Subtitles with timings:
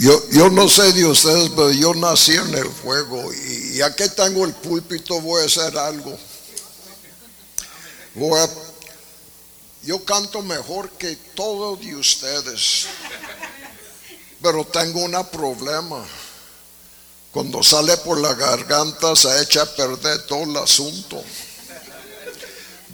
[0.00, 4.08] Yo, yo no sé de ustedes, pero yo nací en el fuego y ya que
[4.08, 6.18] tengo el púlpito voy a hacer algo.
[8.14, 8.48] Voy a-
[9.82, 12.86] yo canto mejor que todos de ustedes,
[14.40, 16.02] pero tengo un problema.
[17.30, 21.22] Cuando sale por la garganta se echa a perder todo el asunto.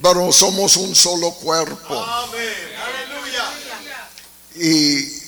[0.03, 2.05] Pero somos un solo cuerpo.
[4.57, 5.23] Y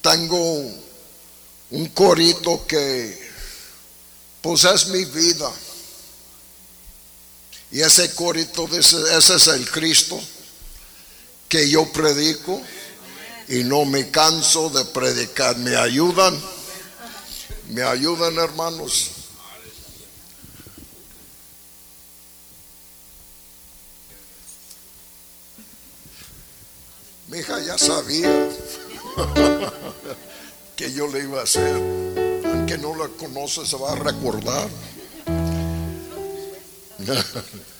[0.00, 0.83] tengo
[1.74, 3.18] un corito que
[4.40, 5.50] pues es mi vida.
[7.72, 10.20] Y ese corito dice, ese es el Cristo
[11.48, 12.62] que yo predico
[13.48, 15.56] y no me canso de predicar.
[15.56, 16.40] ¿Me ayudan?
[17.70, 19.10] ¿Me ayudan hermanos?
[27.26, 28.48] Mi hija ya sabía
[30.76, 31.74] que yo le iba a hacer.
[32.44, 34.68] Aunque no la conoce, se va a recordar.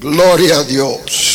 [0.00, 1.31] Gloria a Dios.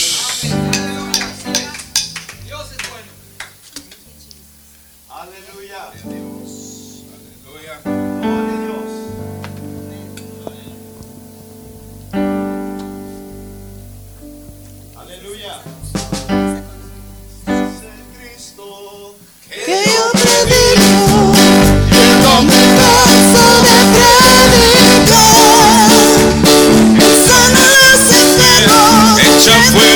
[29.47, 29.86] Enfermos,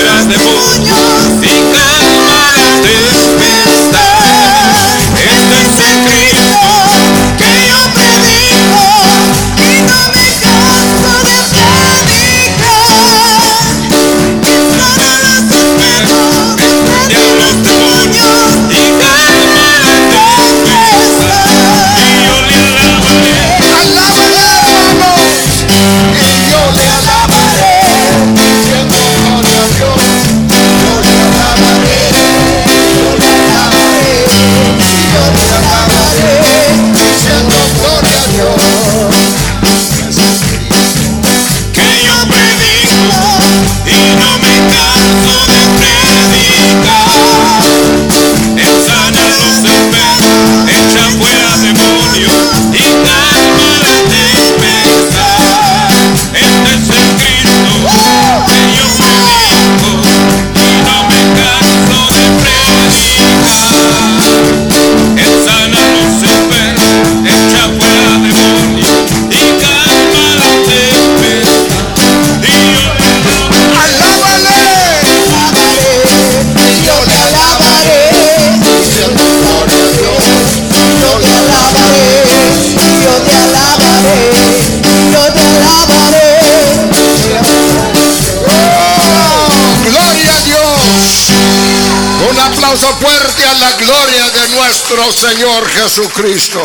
[94.91, 96.61] Señor Jesucristo.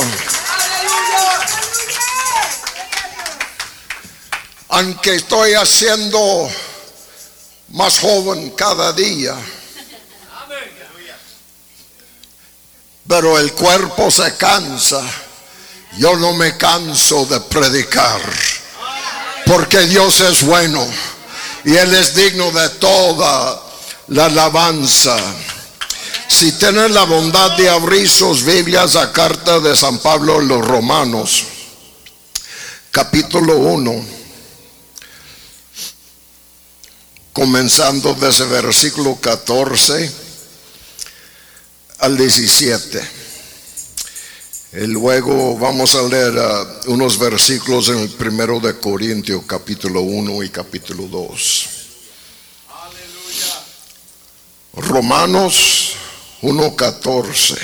[4.68, 6.50] Aunque estoy haciendo
[7.68, 9.36] más joven cada día,
[13.06, 15.02] pero el cuerpo se cansa.
[15.96, 18.20] Yo no me canso de predicar,
[19.46, 20.84] porque Dios es bueno
[21.64, 23.62] y Él es digno de toda
[24.08, 25.16] la alabanza.
[26.28, 30.66] Si tienen la bondad de abrir sus Biblias a carta de San Pablo a los
[30.66, 31.44] Romanos,
[32.90, 34.04] capítulo 1,
[37.32, 40.12] comenzando desde versículo 14
[42.00, 43.00] al 17.
[44.72, 50.42] Y luego vamos a leer ah, unos versículos en el primero de Corintios, capítulo 1
[50.42, 51.68] y capítulo 2.
[54.74, 55.96] Romanos
[56.46, 57.58] 1.14.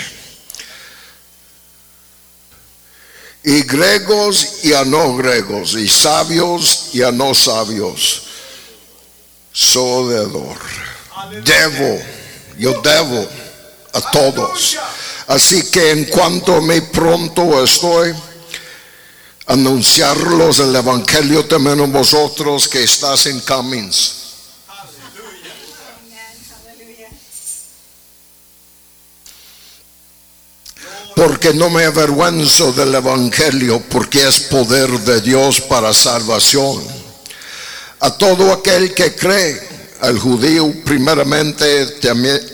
[3.45, 8.23] Y griegos y a no griegos, y sabios y a no sabios,
[9.53, 10.59] soy deudor.
[11.45, 12.03] Debo,
[12.59, 13.29] yo debo
[13.93, 14.77] a todos.
[15.29, 18.13] Así que en cuanto mí pronto estoy,
[19.47, 24.22] anunciarlos el evangelio también a vosotros que estás en caminos.
[31.15, 36.83] Porque no me avergüenzo del Evangelio, porque es poder de Dios para salvación.
[38.01, 39.61] A todo aquel que cree,
[40.01, 41.87] al judío primeramente,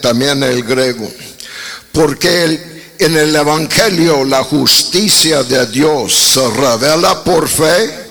[0.00, 1.10] también, el griego.
[1.92, 8.08] Porque en el Evangelio la justicia de Dios se revela por fe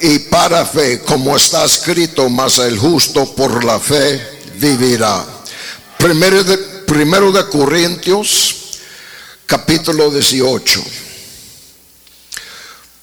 [0.00, 4.20] y para fe, como está escrito, mas el justo por la fe
[4.56, 5.24] vivirá.
[5.98, 8.63] Primero de, primero de Corintios,
[9.46, 10.82] capítulo 18.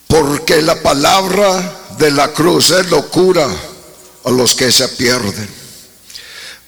[0.07, 3.47] Porque la palabra de la cruz es locura
[4.25, 5.49] a los que se pierden.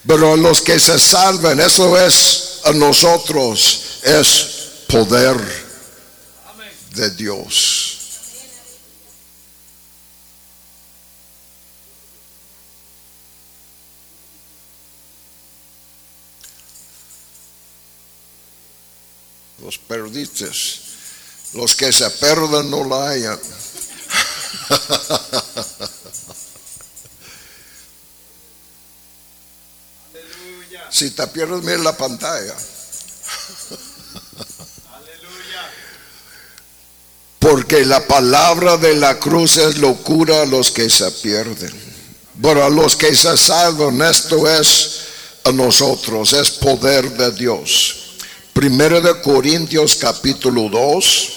[0.06, 4.46] Pero a los que se salvan, eso es a nosotros, es
[4.88, 5.36] poder
[6.94, 7.93] de Dios.
[19.64, 20.50] Los perdiste.
[21.54, 23.40] Los que se pierden no la hayan.
[30.90, 32.54] Si te pierdes, mira la pantalla.
[34.92, 35.70] Aleluya.
[37.38, 41.72] Porque la palabra de la cruz es locura a los que se pierden.
[42.42, 44.90] Pero a los que se salvan, esto es
[45.44, 48.03] a nosotros, es poder de Dios.
[48.64, 51.32] Primero de Corintios capítulo 2,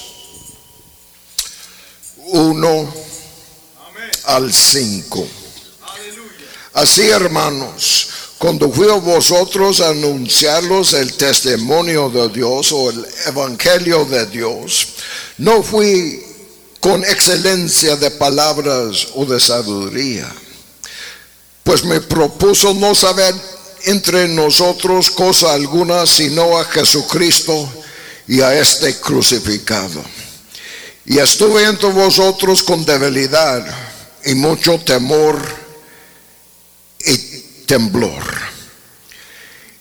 [2.28, 4.12] 1 Amén.
[4.24, 5.28] al 5.
[5.82, 6.32] Aleluya.
[6.74, 8.08] Así, hermanos,
[8.38, 14.88] cuando fui a vosotros a anunciarlos el testimonio de Dios o el evangelio de Dios,
[15.38, 16.24] no fui
[16.80, 20.34] con excelencia de palabras o de sabiduría,
[21.66, 23.36] pues me propuso no saber
[23.86, 27.70] entre nosotros cosa alguna sino a Jesucristo
[28.28, 30.04] y a este crucificado.
[31.06, 33.66] Y estuve entre vosotros con debilidad
[34.26, 35.40] y mucho temor
[37.00, 37.18] y
[37.66, 38.24] temblor.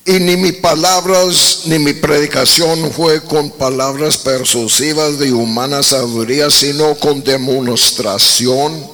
[0.04, 6.94] Y ni mis palabras ni mi predicación fue con palabras persuasivas de humana sabiduría, sino
[6.94, 8.88] con demostración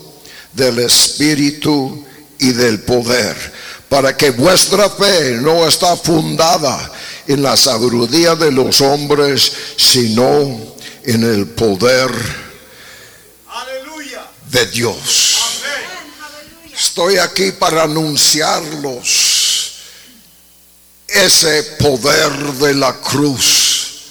[0.55, 2.03] del Espíritu
[2.39, 3.37] y del poder,
[3.93, 6.91] para que vuestra fe no está fundada
[7.27, 10.59] en la sabiduría de los hombres, sino
[11.05, 12.11] en el poder
[14.51, 15.37] de Dios.
[16.75, 19.73] Estoy aquí para anunciarlos
[21.07, 24.05] ese poder de la cruz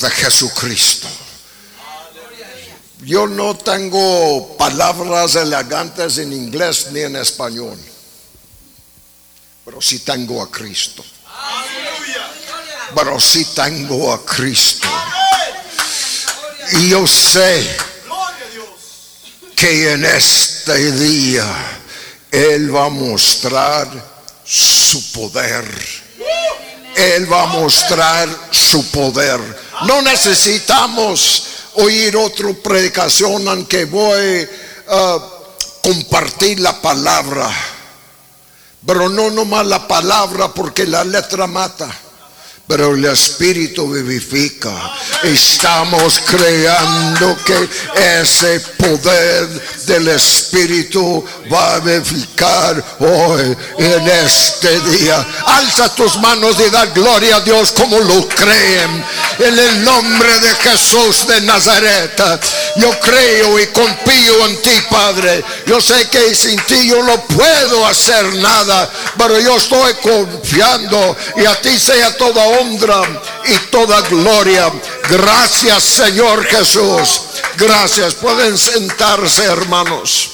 [0.00, 1.06] de Jesucristo.
[3.02, 7.78] Yo no tengo palabras elegantes en inglés ni en español,
[9.64, 11.04] pero sí tengo a Cristo.
[12.94, 14.88] Pero sí tengo a Cristo.
[16.72, 17.76] Y yo sé
[19.56, 21.44] que en este día
[22.30, 23.88] Él va a mostrar
[24.44, 25.64] su poder.
[26.96, 29.40] Él va a mostrar su poder.
[29.86, 34.48] No necesitamos oír otra predicación aunque voy
[34.88, 35.18] a
[35.82, 37.50] compartir la palabra.
[38.86, 41.90] Pero no nomás la palabra porque la letra mata.
[42.70, 44.70] Pero el Espíritu vivifica.
[45.24, 47.68] Estamos creando que
[48.20, 49.48] ese poder
[49.86, 55.26] del Espíritu va a vivificar hoy en este día.
[55.46, 59.04] Alza tus manos y da gloria a Dios como lo creen.
[59.40, 62.22] En el nombre de Jesús de Nazaret.
[62.76, 65.42] Yo creo y confío en ti, Padre.
[65.66, 68.88] Yo sé que sin ti yo no puedo hacer nada.
[69.18, 72.46] Pero yo estoy confiando y a ti sea toda
[73.46, 74.70] y toda gloria.
[75.08, 77.20] Gracias, Señor Jesús.
[77.56, 78.14] Gracias.
[78.14, 80.30] Pueden sentarse, hermanos.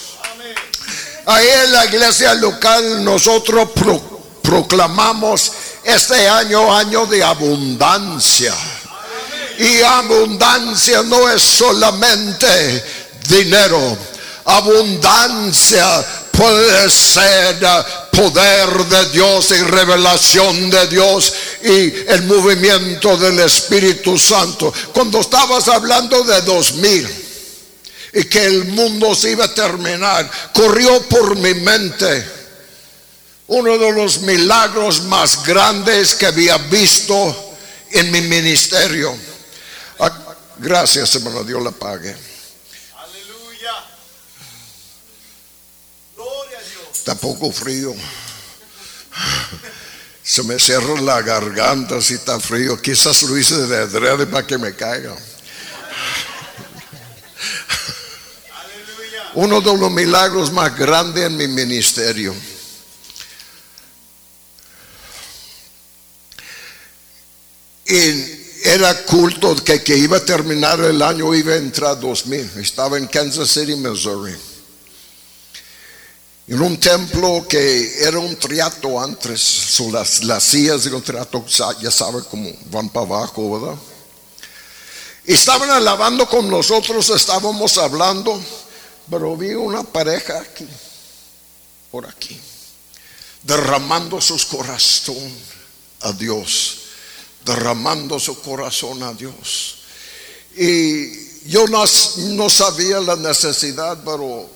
[1.27, 5.51] Ahí en la iglesia local nosotros pro- proclamamos
[5.85, 8.55] este año año de abundancia.
[9.59, 12.85] Y abundancia no es solamente
[13.29, 13.97] dinero.
[14.45, 16.05] Abundancia
[16.37, 17.59] puede ser
[18.13, 24.73] poder de Dios y revelación de Dios y el movimiento del Espíritu Santo.
[24.93, 27.25] Cuando estabas hablando de 2000
[28.15, 32.37] y que el mundo se iba a terminar, corrió por mi mente
[33.49, 37.55] uno de los milagros más grandes que había visto
[37.93, 39.17] en mi ministerio.
[39.99, 40.27] Ah,
[40.59, 42.17] Gracias, hermano, Dios la pague.
[42.97, 43.73] Aleluya.
[46.77, 46.99] Gloria a Dios.
[46.99, 47.95] Está poco frío.
[50.23, 52.81] Se me cierra la garganta si está frío.
[52.81, 55.15] Quizás lo hice de adrede para que me caiga.
[59.35, 62.35] Uno de los milagros más grandes en mi ministerio.
[67.87, 72.51] Y era culto que, que iba a terminar el año, iba a entrar 2000.
[72.57, 74.35] Estaba en Kansas City, Missouri.
[76.49, 81.45] En un templo que era un triato antes, son las, las sillas de un triato,
[81.81, 83.77] ya saben cómo van para abajo, ¿verdad?
[85.27, 88.41] Y estaban alabando con nosotros, estábamos hablando,
[89.11, 90.69] pero vi una pareja aquí,
[91.91, 92.41] por aquí,
[93.43, 95.33] derramando sus corazón
[96.03, 96.79] a Dios,
[97.45, 99.79] derramando su corazón a Dios.
[100.57, 101.83] Y yo no,
[102.19, 104.56] no sabía la necesidad, pero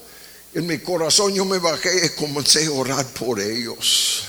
[0.52, 4.25] en mi corazón yo me bajé y comencé a orar por ellos.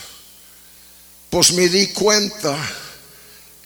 [1.30, 2.58] Pues me di cuenta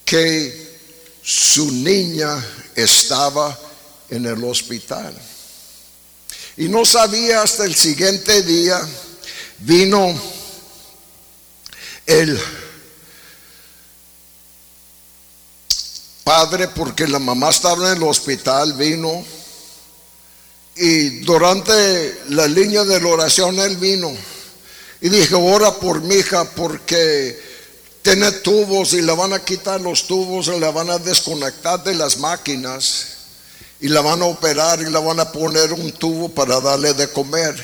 [0.05, 0.77] que
[1.21, 2.43] su niña
[2.75, 3.59] estaba
[4.09, 5.13] en el hospital.
[6.57, 8.79] Y no sabía hasta el siguiente día,
[9.59, 10.17] vino
[12.05, 12.39] el
[16.23, 19.25] padre porque la mamá estaba en el hospital, vino
[20.75, 24.11] y durante la línea de la oración él vino
[25.01, 27.39] y dije, ora por mi hija porque
[28.01, 31.95] tiene tubos y le van a quitar los tubos y la van a desconectar de
[31.95, 33.07] las máquinas
[33.79, 37.07] y la van a operar y la van a poner un tubo para darle de
[37.09, 37.55] comer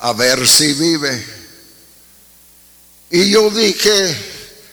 [0.00, 1.38] a ver si vive.
[3.10, 4.16] Y yo dije,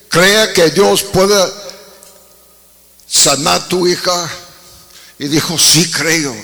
[0.10, 1.52] crea que Dios puede
[3.08, 4.30] sanar tu hija.
[5.18, 6.36] Y dijo, sí creo.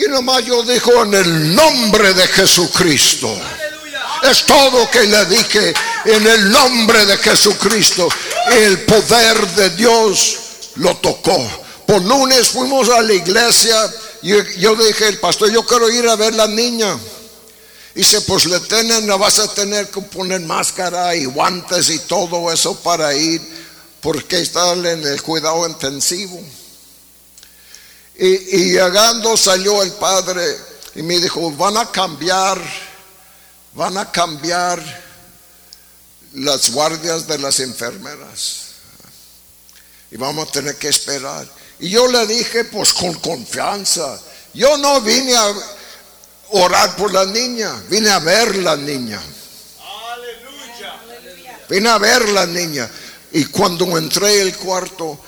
[0.00, 3.30] Y nomás yo dijo, en el nombre de Jesucristo.
[4.22, 5.74] Es todo que le dije,
[6.06, 8.08] en el nombre de Jesucristo.
[8.50, 10.38] El poder de Dios
[10.76, 11.38] lo tocó.
[11.86, 13.76] Por lunes fuimos a la iglesia.
[14.22, 16.98] Y yo dije, el pastor, yo quiero ir a ver la niña.
[17.94, 22.50] Dice, pues le tienen, le vas a tener que poner máscara y guantes y todo
[22.50, 23.42] eso para ir,
[24.00, 26.40] porque está en el cuidado intensivo.
[28.20, 30.44] Y, y llegando salió el padre
[30.94, 32.60] y me dijo, van a cambiar,
[33.72, 34.78] van a cambiar
[36.34, 38.66] las guardias de las enfermeras.
[40.10, 41.48] Y vamos a tener que esperar.
[41.78, 44.20] Y yo le dije, pues con confianza,
[44.52, 45.54] yo no vine a
[46.50, 49.18] orar por la niña, vine a ver la niña.
[50.12, 51.00] Aleluya.
[51.70, 52.90] Vine a ver la niña.
[53.32, 55.18] Y cuando entré al cuarto,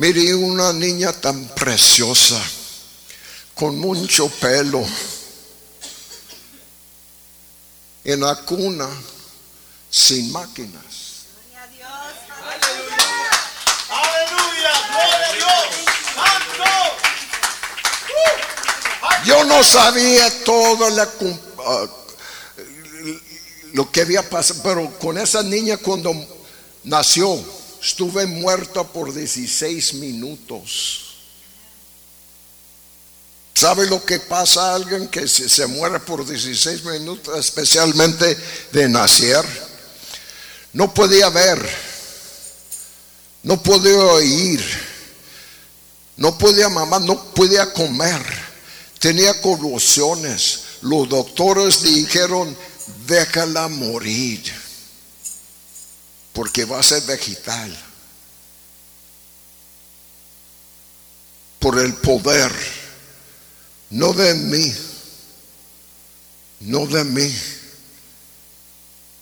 [0.00, 2.40] miré una niña tan preciosa,
[3.54, 4.82] con mucho pelo,
[8.04, 8.88] en la cuna,
[9.90, 10.84] sin máquinas.
[13.90, 14.72] Aleluya.
[14.88, 15.68] Gloria a Dios.
[16.14, 16.64] Santo.
[19.26, 21.06] Yo no sabía todo la
[21.66, 21.86] ah,
[23.74, 26.14] lo que había pasado, pero con esa niña cuando
[26.84, 27.38] nació,
[27.82, 31.06] estuve muerta por 16 minutos.
[33.54, 38.36] ¿Sabe lo que pasa a alguien que se, muere por 16 minutos, especialmente
[38.72, 39.44] de nacer?
[40.72, 41.58] No podía ver,
[43.42, 44.64] no podía oír,
[46.16, 48.24] no podía mamar, no podía comer,
[48.98, 50.60] tenía convulsiones.
[50.80, 52.56] Los doctores dijeron,
[53.06, 54.40] déjala morir,
[56.32, 57.76] porque va a ser vegetal.
[61.58, 62.52] Por el poder,
[63.90, 64.74] no de mí,
[66.60, 67.34] no de mí,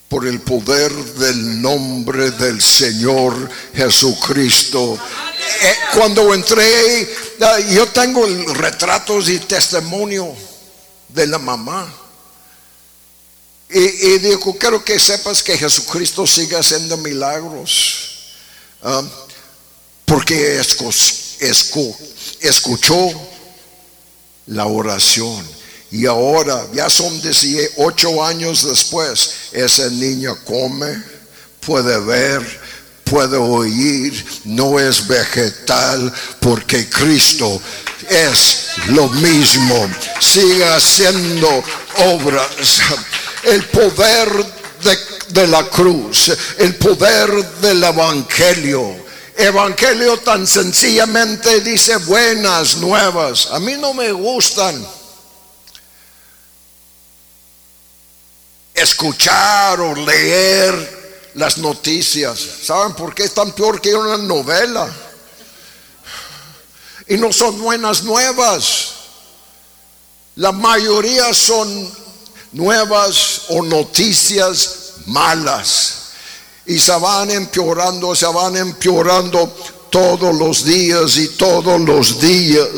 [0.09, 4.99] por el poder del nombre del Señor Jesucristo.
[5.63, 7.09] Eh, cuando entré,
[7.41, 8.25] ah, yo tengo
[8.55, 10.35] retratos y testimonio
[11.09, 11.93] de la mamá.
[13.71, 18.31] Y, y dijo, quiero que sepas que Jesucristo sigue haciendo milagros.
[18.83, 19.03] Ah,
[20.05, 21.97] porque escu- escu-
[22.41, 22.97] escuchó
[24.47, 25.47] la oración.
[25.91, 31.03] Y ahora, ya son 18 años después, esa niña come,
[31.61, 32.61] puede ver,
[33.05, 37.61] puede oír, no es vegetal, porque Cristo
[38.09, 39.91] es lo mismo.
[40.21, 41.49] Sigue haciendo
[42.07, 42.49] obras.
[43.49, 44.29] El poder
[45.29, 49.07] de, la cruz, el poder del Evangelio.
[49.37, 53.47] Evangelio tan sencillamente dice buenas nuevas.
[53.51, 54.87] A mí no me gustan
[58.75, 62.39] escuchar o leer las noticias.
[62.65, 64.93] ¿Saben por qué es tan peor que una novela?
[67.07, 68.93] Y no son buenas nuevas.
[70.37, 72.08] La mayoría son
[72.53, 75.95] nuevas o noticias malas.
[76.67, 79.55] Y se van empeorando, se van empeorando
[79.91, 82.69] todos los días y todos los días.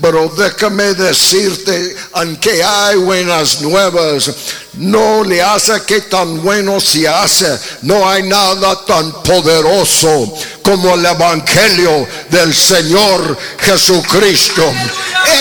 [0.00, 4.30] Pero déjame decirte, aunque hay buenas nuevas,
[4.78, 7.58] no le hace que tan bueno se hace.
[7.82, 10.32] No hay nada tan poderoso
[10.62, 14.64] como el Evangelio del Señor Jesucristo.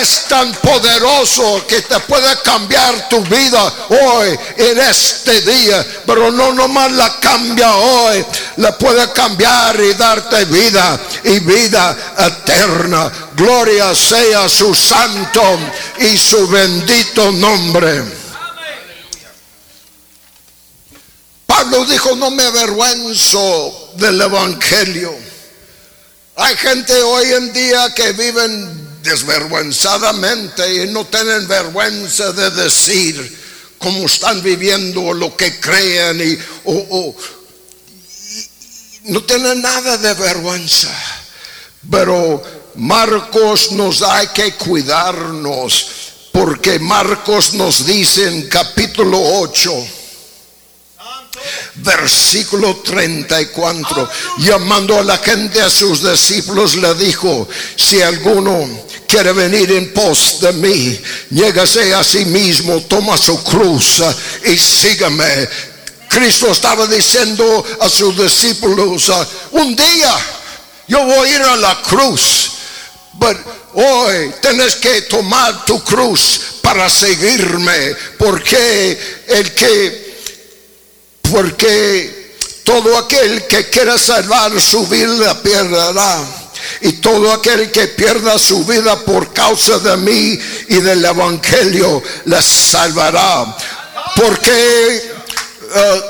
[0.01, 5.85] Es tan poderoso que te puede cambiar tu vida hoy, en este día.
[6.05, 8.25] Pero no nomás la cambia hoy,
[8.57, 13.11] la puede cambiar y darte vida y vida eterna.
[13.35, 15.41] Gloria sea su santo
[15.99, 18.26] y su bendito nombre.
[21.89, 25.13] Dijo, no me avergüenzo del Evangelio.
[26.35, 33.37] Hay gente hoy en día que viven desvergüenzadamente y no tienen vergüenza de decir
[33.77, 37.15] cómo están viviendo lo que creen y, o-
[39.05, 40.89] no tienen nada de vergüenza.
[41.89, 42.43] Pero
[42.75, 45.87] Marcos nos hay que cuidarnos
[46.31, 49.87] porque Marcos nos dice en capítulo 8
[51.75, 58.67] versículo 34, llamando a la gente a sus discípulos, le dijo, si alguno
[59.07, 60.99] quiere venir en pos de mí,
[61.29, 64.01] llégase a sí mismo, toma su cruz
[64.45, 65.47] y sígame.
[66.09, 69.11] Cristo estaba diciendo a sus discípulos,
[69.51, 70.15] un día
[70.87, 72.51] yo voy a ir a la cruz,
[73.19, 73.39] pero
[73.73, 80.06] hoy tienes que tomar tu cruz para seguirme, porque el que
[81.31, 86.19] porque todo aquel que quiera salvar su vida perderá.
[86.81, 92.41] Y todo aquel que pierda su vida por causa de mí y del Evangelio, la
[92.41, 93.55] salvará.
[94.15, 95.11] Porque,
[95.75, 96.01] eh,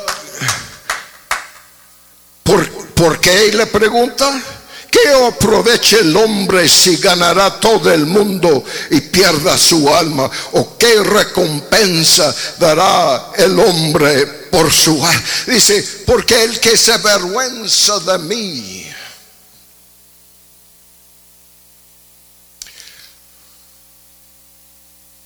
[2.43, 4.41] ¿por, por qué le pregunta?
[4.91, 10.29] ¿Qué aprovecha el hombre si ganará todo el mundo y pierda su alma?
[10.53, 15.23] ¿O qué recompensa dará el hombre por su alma?
[15.45, 18.87] Dice, porque el que se avergüenza de mí.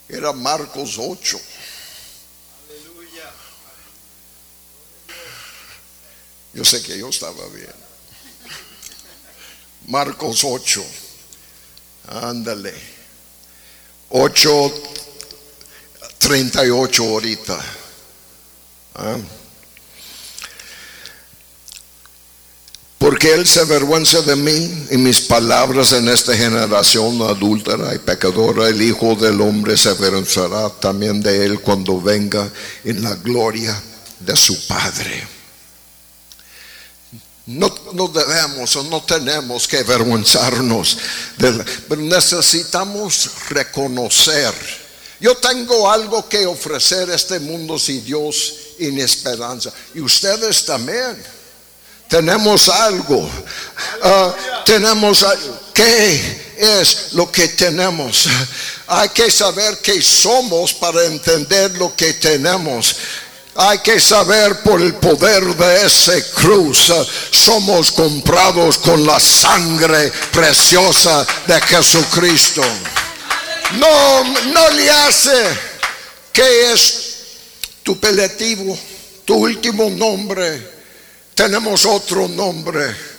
[0.09, 1.39] Era Marcos 8.
[6.53, 7.90] Yo sé que yo estaba bien.
[9.87, 10.83] Marcos 8.
[12.07, 12.73] Ándale.
[14.09, 14.73] 8,
[16.19, 17.59] 38 ahorita.
[18.95, 19.17] Ah.
[22.97, 28.67] Porque Él se avergüenza de mí y mis palabras en esta generación adúltera y pecadora.
[28.67, 32.47] El Hijo del Hombre se avergonzará también de Él cuando venga
[32.83, 33.81] en la gloria
[34.19, 35.40] de su Padre.
[37.51, 40.97] No, no debemos o no tenemos que avergonzarnos,
[41.37, 44.53] pero necesitamos reconocer.
[45.19, 49.71] Yo tengo algo que ofrecer a este mundo si Dios en esperanza.
[49.93, 51.21] Y ustedes también.
[52.07, 53.29] Tenemos algo.
[54.03, 54.35] Ah,
[54.65, 55.59] tenemos algo.
[55.73, 58.27] ¿Qué es lo que tenemos?
[58.87, 62.95] Hay que saber qué somos para entender lo que tenemos.
[63.55, 66.91] Hay que saber por el poder de ese cruz,
[67.31, 72.61] somos comprados con la sangre preciosa de Jesucristo.
[73.77, 75.71] No, no le hace
[76.31, 77.11] que es
[77.83, 78.77] tu peletivo,
[79.25, 80.71] tu último nombre.
[81.35, 83.11] Tenemos otro nombre.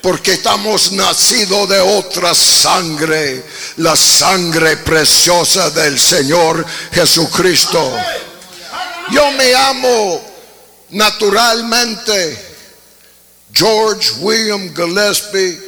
[0.00, 3.42] Porque estamos nacidos de otra sangre,
[3.78, 7.92] la sangre preciosa del Señor Jesucristo.
[9.10, 10.20] Yo me amo
[10.90, 12.36] naturalmente
[13.52, 15.58] George William Gillespie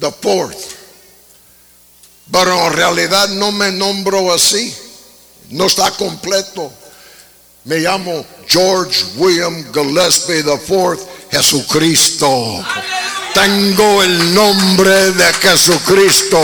[0.00, 0.76] the Fourth.
[2.32, 4.74] Pero en realidad no me nombro así.
[5.50, 6.72] No está completo.
[7.64, 11.00] Me llamo George William Gillespie the Fourth,
[11.30, 12.64] Jesucristo.
[13.34, 16.40] Tengo el nombre de Jesucristo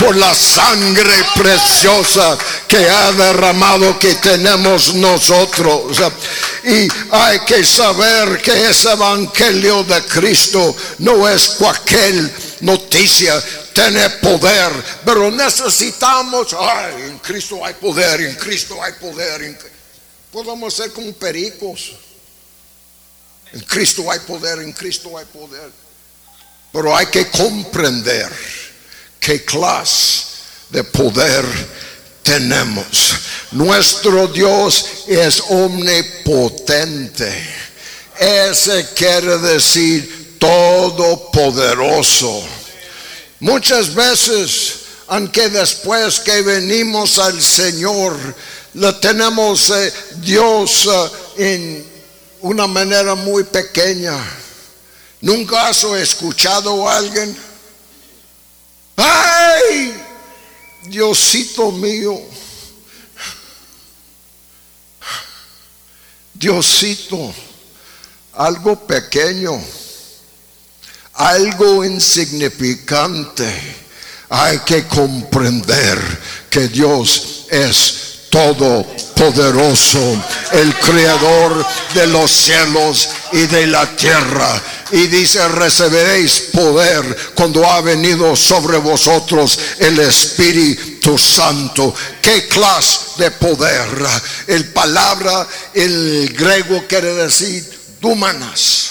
[0.00, 2.36] por la sangre preciosa
[2.66, 5.98] que ha derramado que tenemos nosotros.
[6.64, 13.42] Y hay que saber que ese evangelio de Cristo no es cualquier noticia,
[13.74, 14.72] tiene poder,
[15.04, 19.58] pero necesitamos, ay, en Cristo hay poder, en Cristo hay poder.
[20.32, 21.92] Podemos ser como pericos.
[23.52, 25.70] En Cristo hay poder, en Cristo hay poder.
[26.72, 28.30] Pero hay que comprender
[29.20, 30.24] qué clase
[30.70, 31.44] de poder
[32.22, 33.14] tenemos.
[33.52, 37.30] Nuestro Dios es omnipotente.
[38.18, 42.42] Ese quiere decir todopoderoso.
[43.40, 44.74] Muchas veces,
[45.08, 48.14] aunque después que venimos al Señor,
[48.74, 50.88] lo tenemos eh, Dios
[51.38, 51.86] eh, en
[52.42, 54.14] una manera muy pequeña.
[55.22, 57.49] ¿Nunca has escuchado a alguien?
[59.00, 59.94] ¡Ay!
[60.82, 62.20] Diosito mío.
[66.34, 67.34] Diosito,
[68.32, 69.62] algo pequeño,
[71.14, 73.76] algo insignificante.
[74.30, 75.98] Hay que comprender
[76.48, 77.99] que Dios es
[78.30, 84.62] todopoderoso, el creador de los cielos y de la tierra.
[84.92, 91.94] Y dice, recibiréis poder cuando ha venido sobre vosotros el Espíritu Santo.
[92.22, 93.88] ¿Qué clase de poder?
[94.46, 98.90] El palabra, el griego quiere decir dumanas,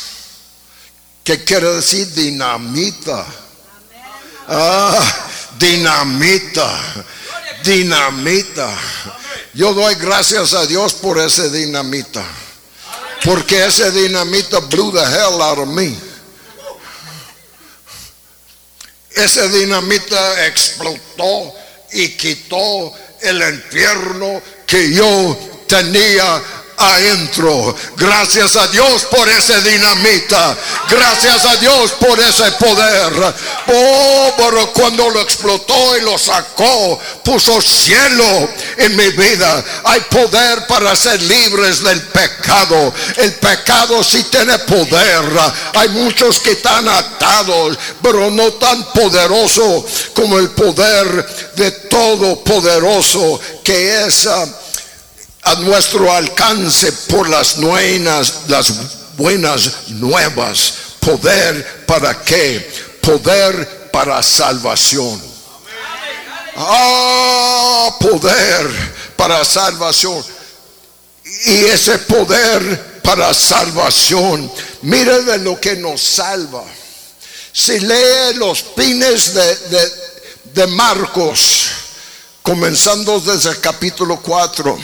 [1.24, 3.26] que quiere decir dinamita.
[4.52, 4.98] Ah,
[5.60, 7.06] dinamita,
[7.64, 8.76] dinamita.
[9.54, 12.24] Yo doy gracias a Dios por ese dinamita.
[13.24, 15.96] Porque ese dinamita blew the hell out of me.
[19.12, 21.54] Ese dinamita explotó
[21.92, 26.42] y quitó el infierno que yo tenía
[26.80, 27.76] adentro.
[27.98, 30.58] Gracias a Dios por ese dinamita.
[30.90, 33.36] Gracias a Dios por ese poder.
[33.68, 39.64] Oh, pero cuando lo explotó y lo sacó, puso cielo en mi vida.
[39.84, 42.94] Hay poder para ser libres del pecado.
[43.18, 45.26] El pecado sí tiene poder.
[45.76, 54.06] Hay muchos que están atados, pero no tan poderoso como el poder de Todopoderoso que
[54.06, 54.28] es
[55.44, 58.74] a nuestro alcance por las buenas, las
[59.18, 60.74] buenas nuevas.
[61.00, 62.70] Poder para qué?
[63.02, 65.22] Poder para salvación.
[66.56, 68.70] Ah, poder
[69.16, 70.24] para salvación.
[71.46, 76.64] Y ese poder para salvación, mire de lo que nos salva.
[77.52, 79.92] Si lee los pines de,
[80.54, 81.68] de, Marcos,
[82.44, 84.78] comenzando desde el capítulo 4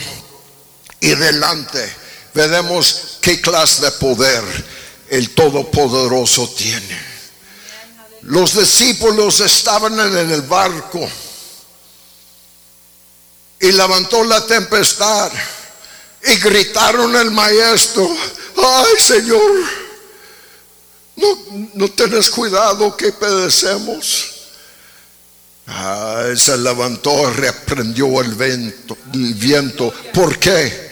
[1.06, 1.88] y delante,
[2.34, 4.42] veremos qué clase de poder
[5.08, 7.00] el Todopoderoso tiene.
[8.22, 11.08] Los discípulos estaban en el barco
[13.60, 15.30] y levantó la tempestad
[16.24, 18.10] y gritaron al maestro,
[18.56, 19.52] ay Señor,
[21.14, 21.38] no,
[21.74, 24.32] no tenés cuidado que pedecemos.
[25.68, 29.92] Ah, él se levantó, reprendió el viento, el viento.
[30.12, 30.85] ¿Por qué?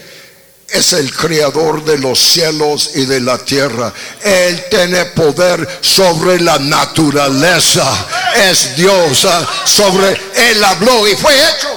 [0.74, 3.94] Es el creador de los cielos y de la tierra.
[4.20, 7.86] Él tiene poder sobre la naturaleza.
[8.34, 11.76] Es Dios ah, sobre él habló y fue hecho.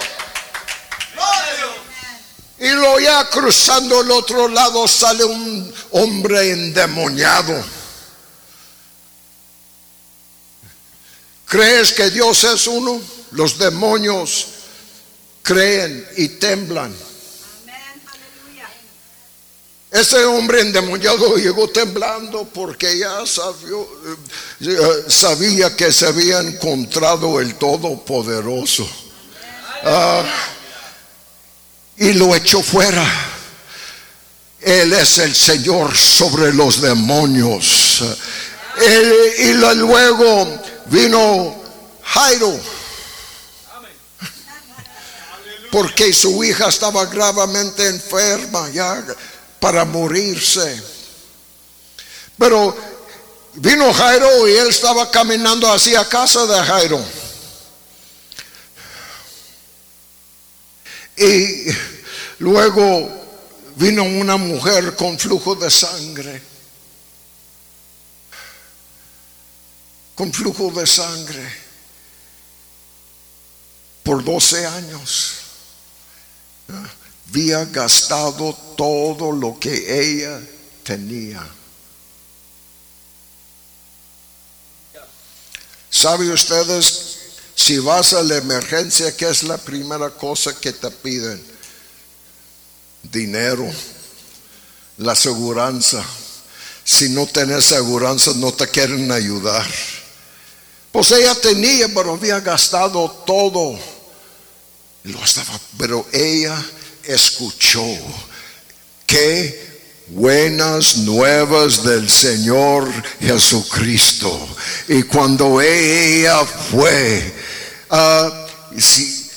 [2.59, 7.63] Y lo ya cruzando el otro lado sale un hombre endemoniado.
[11.45, 12.99] ¿Crees que Dios es uno?
[13.31, 14.47] Los demonios
[15.43, 17.06] creen y temblan.
[19.89, 28.87] Ese hombre endemoniado llegó temblando porque ya eh, sabía que se había encontrado el Todopoderoso.
[29.83, 30.23] Ah,
[31.97, 33.05] y lo echó fuera.
[34.59, 38.03] Él es el Señor sobre los demonios.
[39.39, 41.55] y luego vino
[42.03, 42.59] Jairo.
[45.71, 48.69] Porque su hija estaba gravemente enferma,
[49.59, 50.81] para morirse.
[52.37, 52.75] Pero
[53.55, 57.03] vino Jairo y él estaba caminando hacia casa de Jairo.
[61.17, 61.65] Y
[62.39, 63.09] luego
[63.75, 66.41] vino una mujer con flujo de sangre.
[70.15, 71.67] Con flujo de sangre.
[74.03, 75.33] Por 12 años
[77.29, 80.39] había gastado todo lo que ella
[80.83, 81.45] tenía.
[85.89, 87.17] ¿Sabe ustedes
[87.55, 91.41] si vas a la emergencia qué es la primera cosa que te piden?
[93.03, 93.69] Dinero,
[94.97, 96.03] la aseguranza.
[96.83, 99.65] si no tenés seguridad no te quieren ayudar.
[100.91, 103.77] Pues ella tenía, pero había gastado todo.
[105.03, 106.63] Lo estaba, pero ella
[107.07, 107.83] escuchó
[109.05, 109.65] que
[110.07, 114.47] buenas nuevas del Señor Jesucristo.
[114.87, 117.33] Y cuando ella fue,
[117.89, 119.29] ah, si-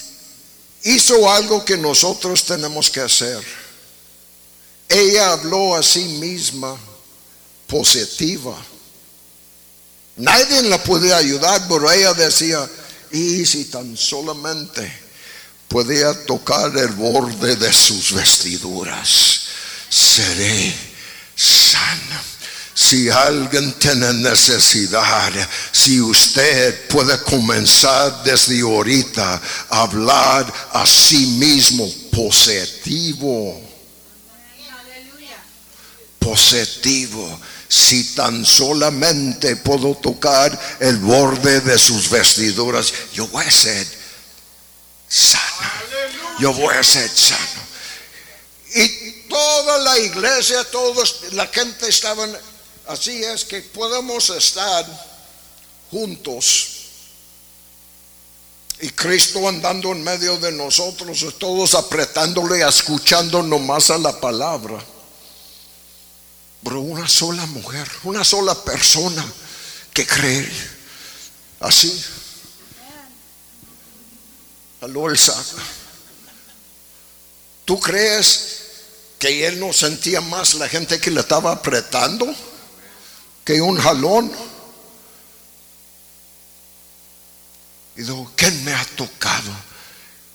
[0.84, 3.42] hizo algo que nosotros tenemos que hacer.
[4.88, 6.76] Ella habló a sí misma
[7.68, 8.56] positiva.
[10.16, 12.68] Nadie la podía ayudar, pero ella decía,
[13.12, 14.99] y si tan solamente
[15.70, 19.40] podía tocar el borde de sus vestiduras,
[19.88, 20.74] seré
[21.34, 22.22] sana.
[22.74, 25.32] Si alguien tiene necesidad,
[25.70, 33.70] si usted puede comenzar desde ahorita a hablar a sí mismo positivo
[36.20, 37.40] positivo.
[37.68, 43.86] Si tan solamente puedo tocar el borde de sus vestiduras, yo voy a ser
[45.10, 45.68] sano.
[46.38, 47.60] Yo voy a ser sano.
[48.74, 52.34] Y toda la iglesia, todos, la gente estaban,
[52.86, 54.86] así es que podemos estar
[55.90, 56.76] juntos.
[58.80, 64.82] Y Cristo andando en medio de nosotros, todos apretándole, escuchando nomás a la palabra.
[66.62, 69.24] Pero una sola mujer, una sola persona
[69.92, 70.50] que cree
[71.60, 72.04] así.
[74.80, 75.58] Aló el saco.
[77.64, 78.56] ¿Tú crees
[79.18, 82.26] que él no sentía más la gente que le estaba apretando
[83.44, 84.32] que un jalón?
[87.96, 89.52] Y dijo, ¿quién me ha tocado?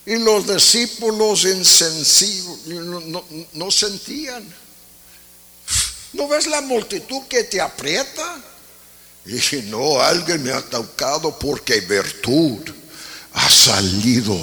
[0.05, 2.79] Y los discípulos insensibles
[3.53, 4.47] no, sentían.
[6.13, 8.39] ¿No ves la multitud que te aprieta?
[9.25, 12.74] Y dije, no, alguien me ha tocado porque virtud
[13.36, 14.36] ha salido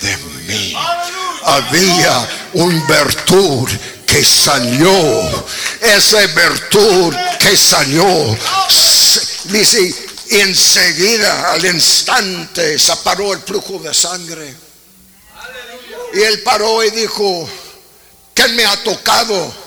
[0.00, 0.74] de mí.
[1.44, 3.68] Había un virtud
[4.06, 5.46] que salió.
[5.80, 8.38] Esa virtud que salió.
[9.44, 9.94] Dice,
[10.30, 14.54] enseguida, al instante, se paró el flujo de sangre.
[16.14, 17.48] Y él paró y dijo,
[18.34, 19.62] ¿quién me ha tocado?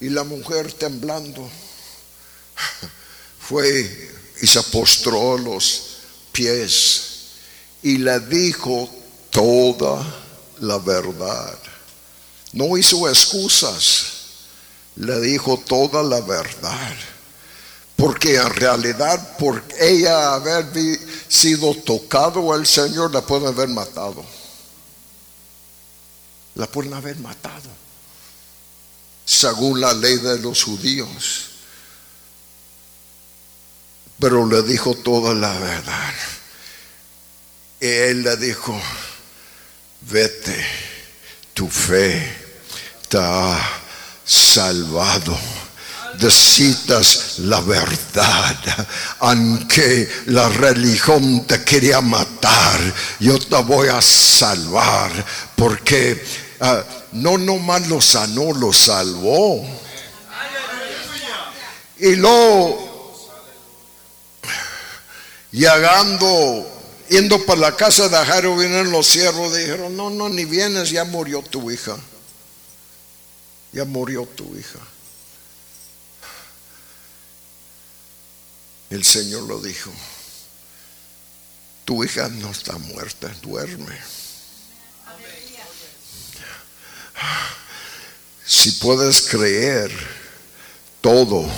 [0.00, 1.50] Y la mujer temblando
[3.48, 4.10] fue
[4.42, 5.85] y se postró los
[6.36, 7.02] pies
[7.82, 8.90] y le dijo
[9.30, 10.04] toda
[10.60, 11.58] la verdad.
[12.52, 14.06] No hizo excusas,
[14.96, 16.94] le dijo toda la verdad.
[17.96, 20.66] Porque en realidad, por ella haber
[21.28, 24.22] sido tocado al Señor, la pueden haber matado.
[26.54, 27.70] La pueden haber matado
[29.24, 31.55] según la ley de los judíos.
[34.18, 36.14] Pero le dijo toda la verdad.
[37.80, 38.80] Y él le dijo,
[40.00, 40.64] vete,
[41.52, 42.34] tu fe
[43.08, 43.58] te ha
[44.24, 45.38] salvado.
[46.18, 52.80] Decitas la verdad, aunque la religión te quería matar,
[53.20, 55.12] yo te voy a salvar,
[55.54, 56.24] porque
[56.60, 59.62] ah, no nomás lo sanó, lo salvó.
[61.98, 62.95] Y luego,
[65.56, 66.66] llegando,
[67.08, 71.04] yendo para la casa de Jairo, vienen los siervos, dijeron, no, no, ni vienes, ya
[71.04, 71.96] murió tu hija.
[73.72, 74.78] Ya murió tu hija.
[78.90, 79.90] El Señor lo dijo,
[81.84, 83.98] tu hija no está muerta, duerme.
[88.44, 89.90] Si puedes creer,
[91.00, 91.50] todo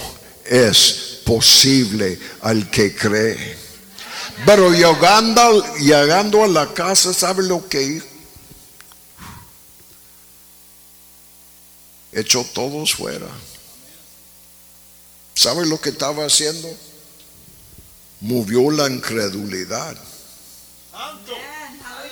[0.47, 3.58] es posible al que cree.
[4.47, 8.07] Pero llegando, llegando a la casa, ¿sabe lo que hizo?
[12.13, 13.27] Echó todos fuera.
[15.35, 16.69] ¿Sabe lo que estaba haciendo?
[18.21, 19.97] Movió la incredulidad.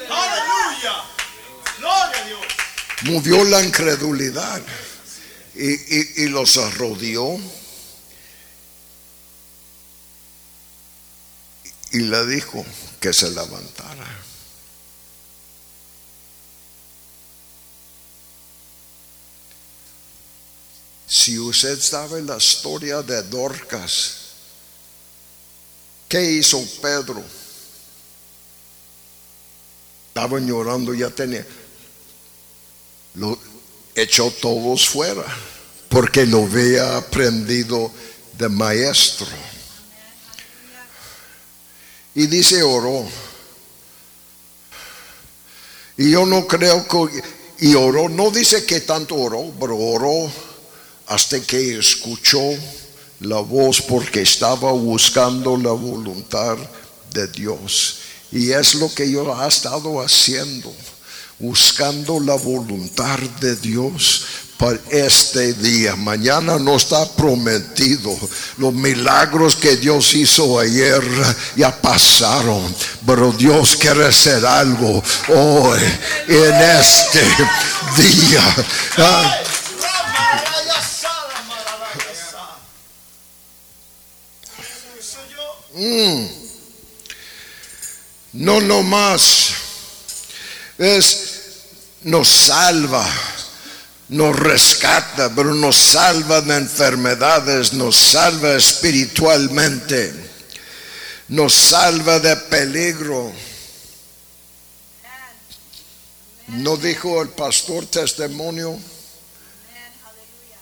[0.08, 0.94] Aleluya.
[1.78, 2.40] Gloria a Dios.
[3.02, 4.62] movió la incredulidad
[5.54, 7.38] y, y- y los arrodilló
[11.92, 12.64] y le dijo
[13.00, 14.06] que se levantara.
[21.06, 24.16] Si usted sabe la historia de Dorcas,
[26.08, 27.22] ¿qué hizo Pedro?
[30.08, 31.46] Estaban llorando, ya tenía,
[33.14, 33.38] lo
[33.94, 35.24] echó todos fuera.
[35.88, 37.90] porque lo había aprendido
[38.36, 39.26] de maestro.
[42.16, 43.06] Y dice oró.
[45.98, 47.22] Y yo no creo que,
[47.60, 50.32] y oró, no dice que tanto oró, pero oró
[51.06, 52.40] hasta que escuchó
[53.20, 56.56] la voz porque estaba buscando la voluntad
[57.12, 57.98] de Dios.
[58.32, 60.74] Y es lo que yo he estado haciendo,
[61.38, 64.24] buscando la voluntad de Dios
[64.58, 65.96] para este día.
[65.96, 68.16] Mañana no está prometido.
[68.58, 71.02] Los milagros que Dios hizo ayer
[71.56, 72.74] ya pasaron.
[73.06, 75.80] Pero Dios quiere hacer algo hoy,
[76.28, 77.22] en este
[77.96, 78.56] día.
[78.98, 79.40] Ah,
[88.32, 89.54] No nomás
[90.78, 91.36] es
[92.02, 93.04] nos salva,
[94.08, 100.12] nos rescata, pero nos salva de enfermedades, nos salva espiritualmente,
[101.28, 103.32] nos salva de peligro.
[106.48, 108.78] ¿No dijo el pastor testimonio?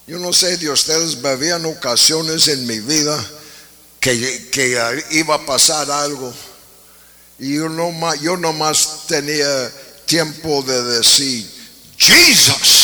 [0.06, 3.22] Yo no sé de ustedes, pero habían ocasiones en mi vida
[4.00, 6.32] que, que iba a pasar algo.
[7.38, 9.70] Y yo no, ma- yo nomás tenía
[10.06, 11.50] tiempo de decir,
[11.98, 12.83] Jesus,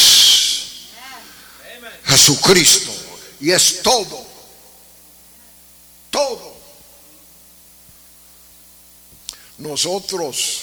[2.11, 2.91] Jesucristo.
[3.41, 4.27] Y es todo,
[6.11, 6.55] todo.
[9.59, 10.61] Nosotros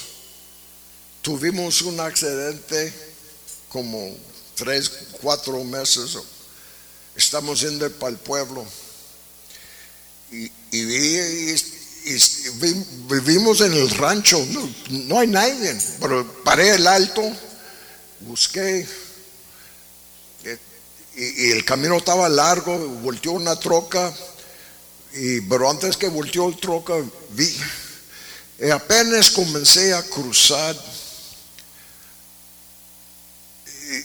[1.21, 2.93] tuvimos un accidente
[3.69, 4.15] como
[4.55, 6.17] tres, cuatro meses.
[7.15, 8.65] Estamos yendo para el pueblo
[10.31, 16.43] y, y vi- y- y vi- vivimos en el rancho, no, no hay nadie, pero
[16.43, 17.21] paré el alto,
[18.21, 18.87] busqué,
[20.43, 20.57] eh,
[21.17, 24.13] y, el camino estaba largo, volteó una troca,
[25.13, 26.93] y, pero antes que volteó el troca,
[27.31, 27.57] vi,
[28.59, 30.75] y apenas comencé a cruzar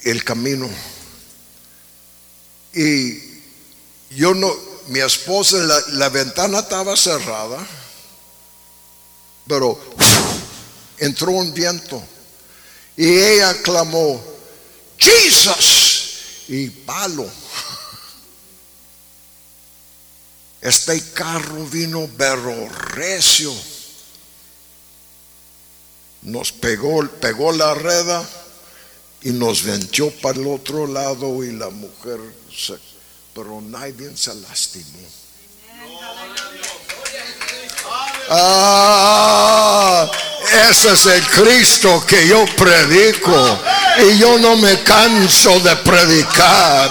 [0.04, 0.68] el camino,
[2.74, 3.18] y
[4.10, 4.50] yo no,
[4.88, 7.66] mi esposa, la, la ventana estaba cerrada,
[9.46, 9.78] pero
[10.98, 12.02] entró un viento
[12.96, 14.22] y ella clamó,
[14.98, 15.81] Jesus,
[16.52, 17.28] y palo.
[20.60, 23.52] Este carro vino pero recio.
[26.22, 28.28] Nos pegó, pegó la reda
[29.22, 32.20] y nos venció para el otro lado y la mujer
[32.54, 32.74] se,
[33.34, 35.08] pero nadie se lastimó.
[38.28, 40.10] Ah,
[40.50, 43.60] ese es el Cristo que yo predico
[44.06, 46.90] y yo no me canso de predicar.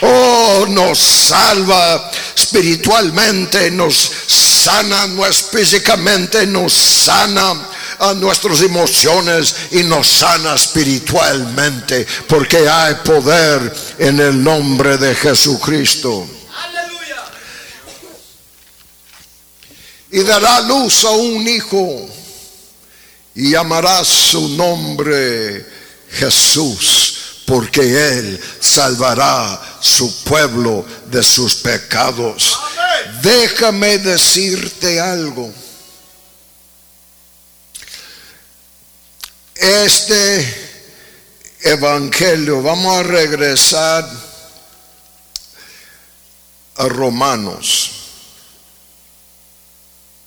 [0.00, 7.54] Oh, nos salva espiritualmente, nos sana nos físicamente, nos sana
[7.98, 16.26] a nuestras emociones y nos sana espiritualmente porque hay poder en el nombre de Jesucristo.
[16.64, 17.24] Aleluya.
[20.10, 22.08] y dará luz a un hijo
[23.34, 25.66] y llamará su nombre
[26.10, 32.58] Jesús, porque él salvará su pueblo de sus pecados.
[33.22, 35.52] Déjame decirte algo.
[39.54, 40.80] Este
[41.62, 44.08] evangelio, vamos a regresar
[46.76, 47.90] a Romanos.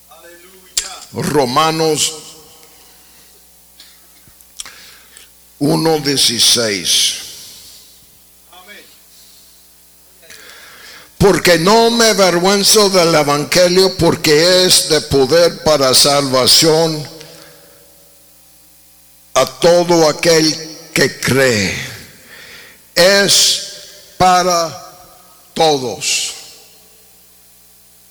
[0.10, 1.32] Aleluya.
[1.32, 2.25] Romanos
[5.60, 7.18] 1.16.
[8.52, 8.84] Amén.
[11.18, 17.08] Porque no me avergüenzo del Evangelio porque es de poder para salvación
[19.34, 21.76] a todo aquel que cree.
[22.96, 23.74] Es
[24.18, 24.86] para
[25.54, 26.34] todos.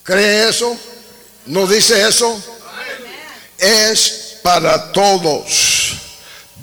[0.03, 0.77] ¿Cree eso?
[1.47, 2.43] ¿No dice eso?
[3.59, 5.95] Es para todos,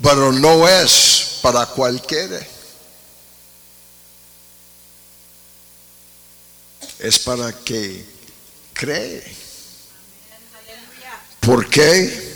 [0.02, 2.40] pero no es para cualquiera.
[7.00, 8.06] Es para que
[8.74, 9.24] cree.
[11.40, 12.32] ¿Por qué?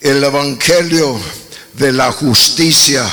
[0.00, 1.20] El Evangelio
[1.74, 3.08] de la justicia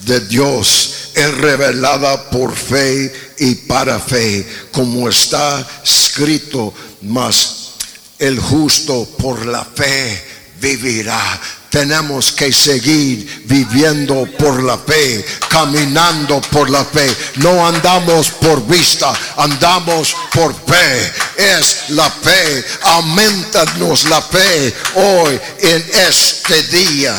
[0.00, 7.70] de Dios es revelada por fe y para fe, como está escrito, mas
[8.18, 10.33] el justo por la fe
[10.64, 11.40] vivirá.
[11.68, 17.14] Tenemos que seguir viviendo por la fe, caminando por la fe.
[17.36, 21.12] No andamos por vista, andamos por fe.
[21.36, 22.64] Es la fe.
[22.82, 27.14] Aumentanos la fe hoy en este día.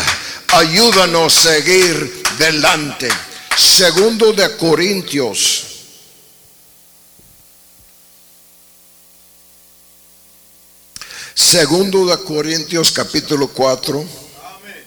[0.54, 3.10] Ayúdanos a seguir delante.
[3.56, 5.75] Segundo de Corintios.
[11.36, 14.00] Segundo de Corintios capítulo 4.
[14.00, 14.84] Amén.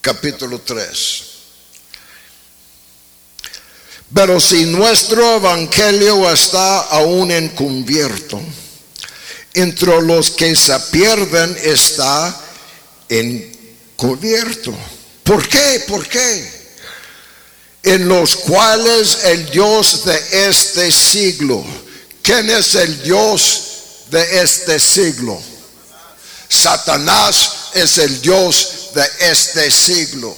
[0.00, 1.24] capítulo 3.
[4.14, 8.40] Pero si nuestro evangelio está aún encubierto,
[9.54, 12.40] entre los que se pierden está
[13.08, 14.72] encubierto.
[15.24, 15.84] ¿Por qué?
[15.88, 16.59] ¿Por qué?
[17.82, 21.64] En los cuales el Dios de este siglo,
[22.22, 23.62] ¿quién es el Dios
[24.10, 25.40] de este siglo?
[26.48, 30.36] Satanás es el Dios de este siglo.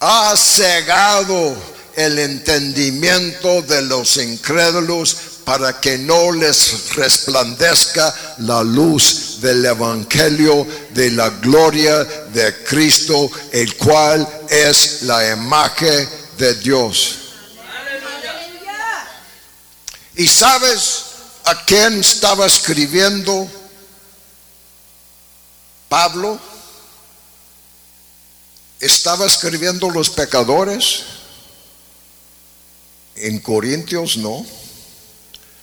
[0.00, 1.54] Ha cegado
[1.94, 11.10] el entendimiento de los incrédulos para que no les resplandezca la luz del Evangelio de
[11.10, 17.18] la gloria de Cristo, el cual es la imagen de Dios.
[20.16, 21.04] ¿Y sabes
[21.44, 23.50] a quién estaba escribiendo
[25.88, 26.38] Pablo?
[28.80, 31.02] ¿Estaba escribiendo los pecadores?
[33.16, 34.44] En Corintios no.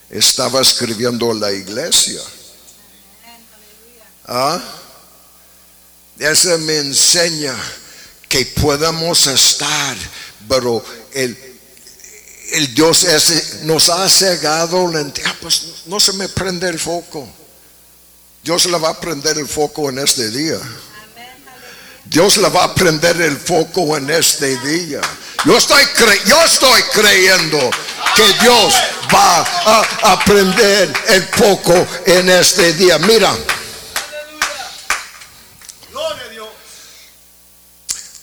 [0.10, 2.22] Estaba escribiendo la iglesia.
[4.26, 4.62] ¿Ah?
[6.18, 7.56] Eso me enseña
[8.28, 9.98] que podemos estar,
[10.48, 10.84] pero
[11.14, 11.38] el,
[12.54, 14.88] el Dios ese nos ha cegado.
[14.92, 17.28] la Ah, pues no se me prende el foco.
[18.44, 20.58] Dios le va a prender el foco en este día.
[22.06, 25.00] Dios le va a prender el foco en este día.
[25.46, 27.58] Yo estoy, cre- yo estoy creyendo
[28.16, 28.74] que Dios
[29.14, 32.98] va a, a prender el foco en este día.
[33.00, 33.34] Mira,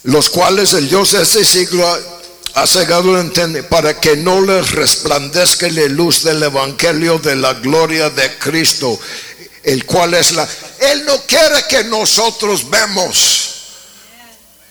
[0.04, 1.98] los cuales el Dios de este siglo ha-
[2.66, 8.36] cegado el para que no les resplandezca la luz del evangelio de la gloria de
[8.38, 8.98] Cristo,
[9.62, 10.48] el cual es la...
[10.80, 13.50] Él no quiere que nosotros vemos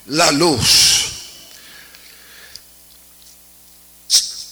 [0.07, 1.05] la luz.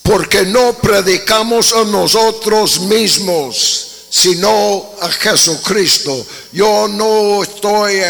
[0.04, 6.26] Porque no predicamos a nosotros mismos, sino a Jesucristo.
[6.52, 8.02] Yo no estoy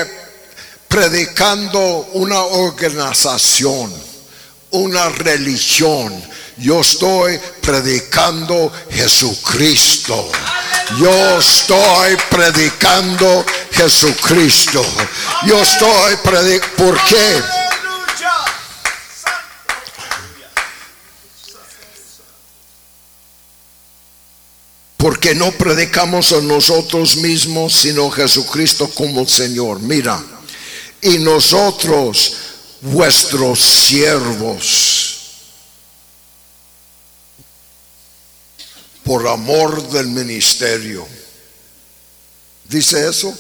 [0.95, 3.93] predicando una organización,
[4.71, 6.23] una religión.
[6.55, 10.31] Yo estoy predicando Jesucristo.
[10.97, 14.85] Yo estoy predicando Jesucristo.
[15.45, 16.75] Yo estoy predicando...
[16.77, 17.43] ¿Por qué?
[24.95, 29.81] Porque no predicamos a nosotros mismos, sino Jesucristo como el Señor.
[29.81, 30.23] Mira,
[31.05, 32.33] y nosotros,
[32.81, 35.17] vuestros siervos,
[39.03, 41.07] por amor del ministerio.
[42.63, 43.37] ¿Dice eso?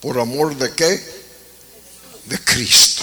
[0.00, 1.04] ¿Por amor de qué?
[2.26, 3.02] De Cristo.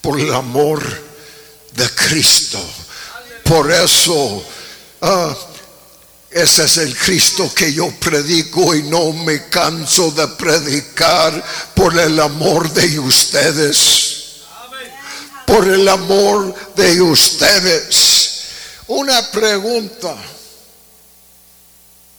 [0.00, 0.80] Por el amor
[1.72, 2.60] de Cristo.
[3.42, 4.44] Por eso,
[5.00, 5.36] ah,
[6.30, 11.42] ese es el Cristo que yo predico y no me canso de predicar
[11.74, 14.14] por el amor de ustedes.
[15.46, 18.42] Por el amor de ustedes.
[18.88, 20.14] Una pregunta.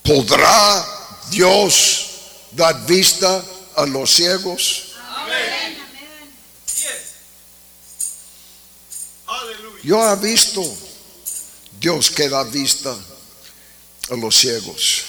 [0.02, 0.86] ¿Podrá
[1.30, 2.10] Dios
[2.52, 3.44] dar vista
[3.76, 4.86] a los ciegos?
[9.84, 10.62] Yo he visto
[11.80, 12.98] Dios que da vista
[14.10, 15.04] a los ciegos.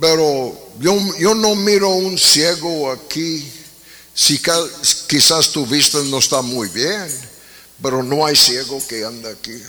[0.00, 3.50] Pero yo, yo no miro un ciego aquí.
[4.14, 4.40] Si
[5.08, 7.08] quizás tu vista no está muy bien,
[7.82, 9.60] pero no hay ciego que anda aquí.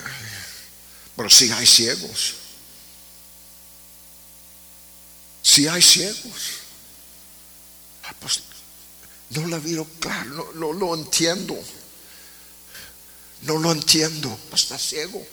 [1.16, 2.36] Pero sí hay ciegos.
[5.42, 6.42] Sí hay ciegos.
[8.04, 8.42] Ah, pues,
[9.30, 11.58] no la miro claro, no, no lo entiendo.
[13.44, 15.26] No lo entiendo, pues está ciego.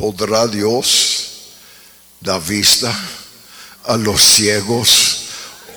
[0.00, 1.28] ¿Podrá Dios
[2.22, 2.90] dar vista
[3.84, 5.24] a los ciegos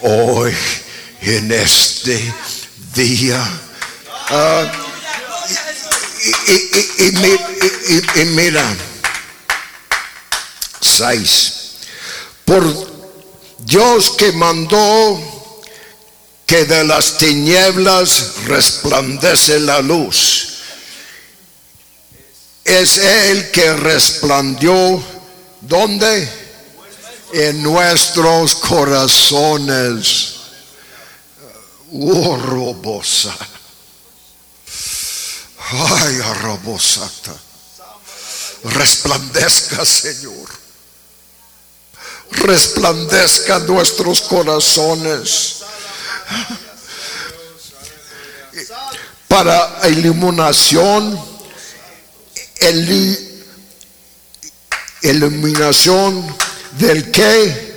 [0.02, 0.54] hoy
[1.20, 2.34] en este
[2.96, 3.46] día?
[7.02, 8.64] Y- y mira,
[10.80, 11.54] seis.
[12.46, 12.64] Por
[13.60, 15.20] Dios que mandó
[16.46, 20.53] que de las tinieblas resplandece la luz.
[22.64, 25.04] Es Él que resplandió,
[25.62, 26.30] ¿dónde?
[27.34, 30.36] En nuestros corazones.
[31.92, 33.36] Oh, robosa.
[35.72, 37.34] Ay, robosata.
[38.64, 40.50] Resplandezca, Señor.
[42.32, 45.58] Resplandezca nuestros corazones.
[49.28, 51.33] Para iluminación,
[55.02, 56.36] iluminación
[56.78, 57.74] del que?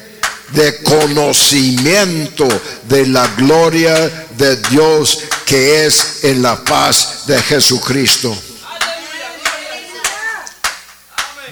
[0.53, 2.47] De conocimiento
[2.89, 8.37] de la gloria de Dios que es en la paz de Jesucristo.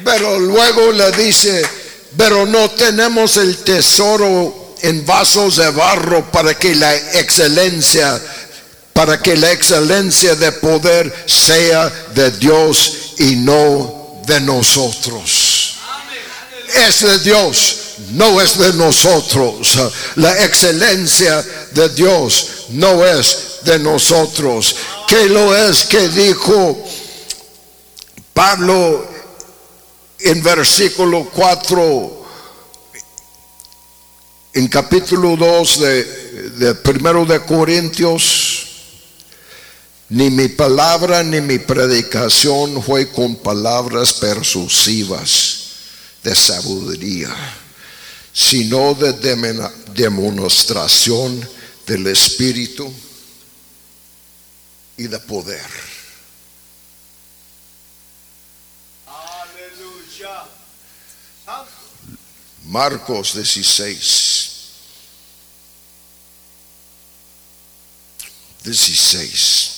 [0.04, 1.62] Pero luego le dice,
[2.16, 8.20] pero no tenemos el tesoro en vasos de barro para que la excelencia,
[8.92, 15.76] para que la excelencia de poder sea de Dios y no de nosotros.
[16.86, 17.76] Es de Dios,
[18.12, 19.78] no es de nosotros.
[20.16, 24.76] La excelencia de Dios no es de nosotros.
[25.08, 26.76] ¿Qué lo es que dijo
[28.32, 29.08] Pablo
[30.18, 32.24] en versículo 4,
[34.54, 36.04] en capítulo 2 de,
[36.56, 38.73] de primero de Corintios,
[40.08, 45.60] ni mi palabra ni mi predicación fue con palabras persuasivas
[46.22, 47.34] de sabiduría,
[48.32, 49.12] sino de
[49.94, 51.48] demostración
[51.86, 52.92] del Espíritu
[54.96, 55.64] y de poder.
[59.06, 60.44] Aleluya.
[62.64, 64.50] Marcos 16.
[68.64, 69.73] 16.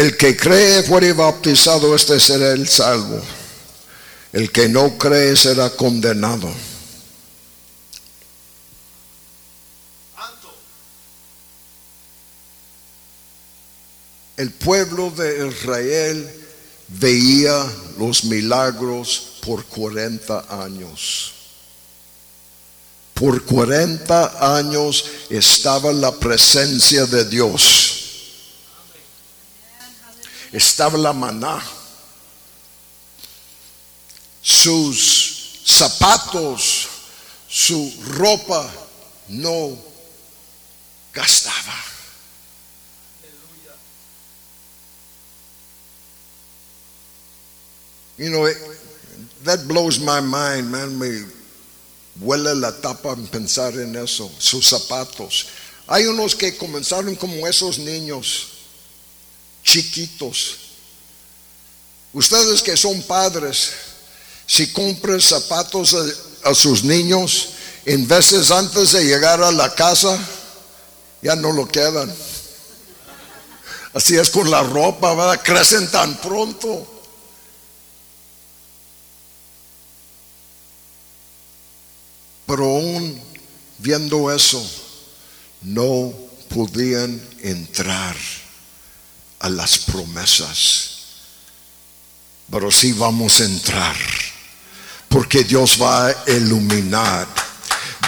[0.00, 3.20] El que cree fuere bautizado, este será el salvo.
[4.32, 6.50] El que no cree será condenado.
[14.38, 16.30] El pueblo de Israel
[16.88, 17.62] veía
[17.98, 21.34] los milagros por 40 años.
[23.12, 27.99] Por 40 años estaba la presencia de Dios.
[30.52, 31.62] Estaba la maná.
[34.42, 36.88] Sus zapatos,
[37.48, 38.70] su ropa
[39.28, 39.78] no
[41.12, 41.74] gastaba.
[48.16, 48.46] You know,
[49.44, 50.98] that blows my mind, man.
[50.98, 51.24] Me
[52.20, 55.46] huele la tapa en pensar en eso, sus zapatos.
[55.86, 58.59] Hay unos que comenzaron como esos niños
[59.70, 60.56] chiquitos.
[62.12, 63.70] Ustedes que son padres,
[64.46, 65.96] si compran zapatos
[66.44, 67.50] a, sus niños,
[67.84, 70.18] en veces antes de llegar a la casa,
[71.22, 72.12] ya no lo quedan.
[73.94, 75.40] Así es con la ropa.
[75.42, 76.86] Crecen tan pronto.
[82.46, 83.22] Pero aún
[83.78, 84.60] viendo eso,
[85.62, 86.12] no
[86.48, 88.16] podían entrar
[89.40, 90.90] a las promesas.
[92.50, 93.96] Pero sí vamos a entrar,
[95.08, 97.26] porque Dios va a iluminar,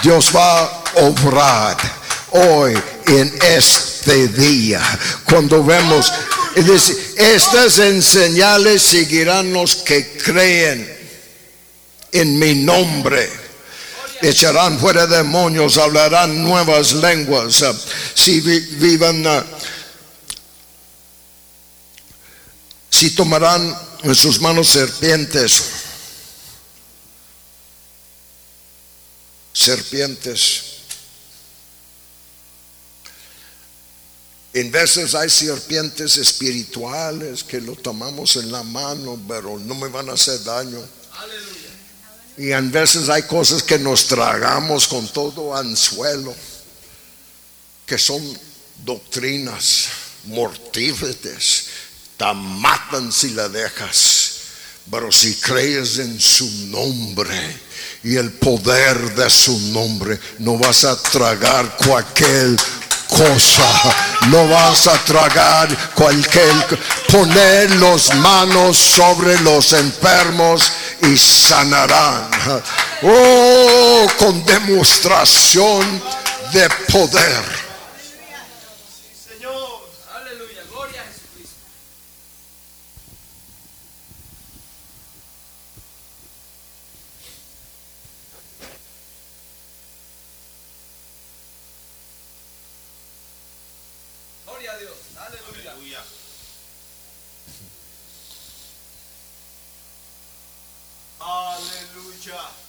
[0.03, 1.77] Dios va a obrar
[2.31, 2.75] hoy
[3.07, 4.81] en este día.
[5.25, 6.13] Cuando vemos,
[7.17, 10.99] estas en señales seguirán los que creen
[12.13, 13.43] en mi nombre
[14.21, 17.65] echarán fuera demonios, hablarán nuevas lenguas,
[18.15, 19.25] si vi- vivan,
[23.03, 25.65] si tomarán en sus manos serpientes,
[29.53, 30.63] serpientes.
[34.55, 40.09] En veces hay serpientes espirituales que lo tomamos en la mano, pero no me van
[40.09, 40.79] a hacer daño.
[42.39, 46.33] Y en veces hay cosas que nos tragamos con todo anzuelo,
[47.85, 48.23] que son
[48.85, 49.89] doctrinas
[50.27, 51.65] mortíferas,
[52.17, 54.31] te matan si la dejas.
[54.91, 57.61] Pero si crees en su nombre
[58.03, 62.57] y el poder de su nombre, no vas a tragar cualquier
[63.09, 63.95] cosa.
[64.29, 66.53] No vas a tragar cualquier.
[67.11, 72.31] Poner las manos sobre los enfermos y sanarán.
[73.03, 76.03] Oh, con demostración
[76.53, 77.43] de poder.
[79.29, 79.91] Señor.
[80.15, 81.57] Aleluya, gloria a Jesucristo.
[94.45, 96.03] Gloria a Dios, aleluya.
[101.21, 102.63] Aleluya.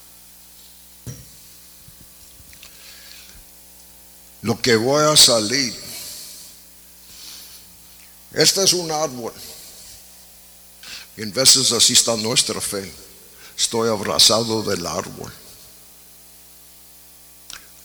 [4.44, 5.74] Lo que voy a salir.
[8.34, 9.34] Este es un árbol.
[11.16, 12.92] Y en veces así está nuestra fe.
[13.58, 15.32] Estoy abrazado del árbol.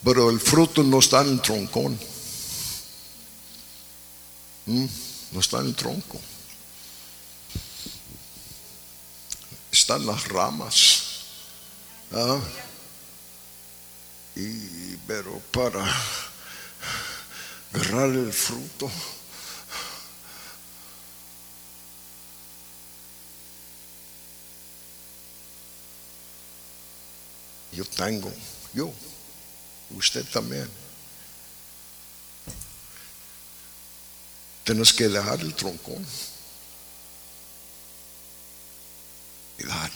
[0.03, 1.99] Pero el fruto no está en el troncón.
[4.67, 4.87] ¿Mm?
[5.33, 6.21] No está en el tronco.
[9.71, 11.03] Está en las ramas.
[12.13, 12.41] ¿Ah?
[14.35, 15.85] Y pero para
[17.73, 18.91] agarrar el fruto.
[27.73, 28.33] Yo tengo,
[28.73, 28.93] yo,
[29.91, 30.69] usted también.
[34.65, 36.05] Tienes que dejar el troncón
[39.59, 39.91] y dar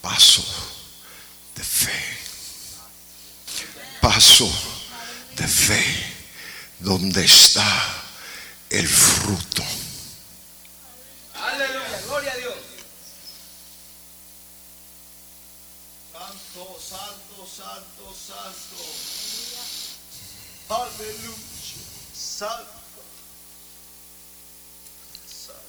[0.00, 0.44] paso
[1.54, 2.18] de fe.
[4.00, 4.50] Paso
[5.36, 6.13] de fe
[6.84, 7.64] donde está
[8.68, 9.62] el fruto.
[11.34, 12.54] Aleluya, gloria a Dios.
[16.12, 18.84] Santo, santo, santo, santo.
[20.68, 21.34] Aleluya.
[22.14, 22.70] Santo.
[25.26, 25.64] Santo.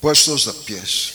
[0.00, 1.12] Puestos de pies.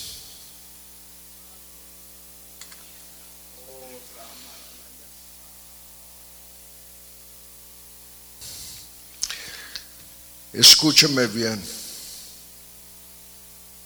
[10.54, 11.62] Escúchame bien.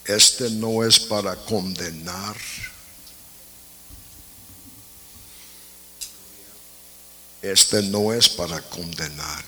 [0.06, 2.36] Este no es para condenar.
[7.42, 9.46] Este no es para condenar.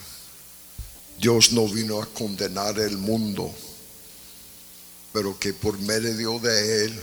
[1.17, 3.53] Dios no vino a condenar el mundo,
[5.13, 7.01] pero que por medio de Él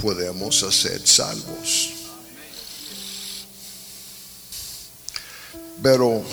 [0.00, 1.90] podemos ser salvos.
[5.82, 6.24] Pero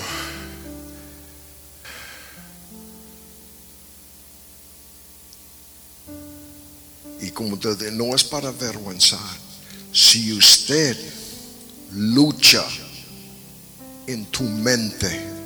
[7.20, 9.20] Y como te digo, no es para avergüenzar.
[9.92, 10.96] Si usted
[11.94, 12.64] lucha
[14.06, 15.37] en tu mente,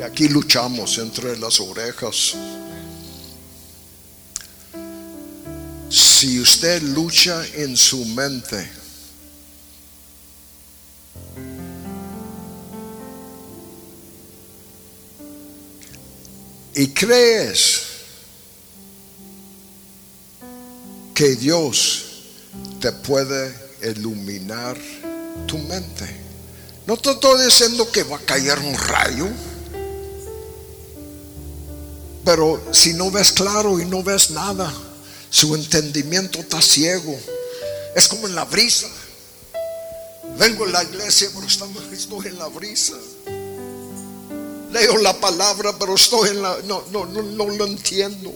[0.00, 2.34] porque aquí luchamos entre las orejas.
[5.90, 8.70] Si usted lucha en su mente,
[16.74, 17.82] y crees
[21.14, 22.04] que Dios
[22.80, 24.78] te puede iluminar
[25.46, 26.08] tu mente.
[26.86, 29.28] No te estoy diciendo que va a caer un rayo,
[32.24, 34.72] pero si no ves claro y no ves nada,
[35.30, 37.16] su entendimiento está ciego.
[37.94, 38.88] Es como en la brisa.
[40.38, 41.46] Vengo a la iglesia, pero
[41.92, 42.94] estoy en la brisa.
[44.72, 46.58] Leo la palabra, pero estoy en la.
[46.64, 48.32] No, no, no, no lo entiendo.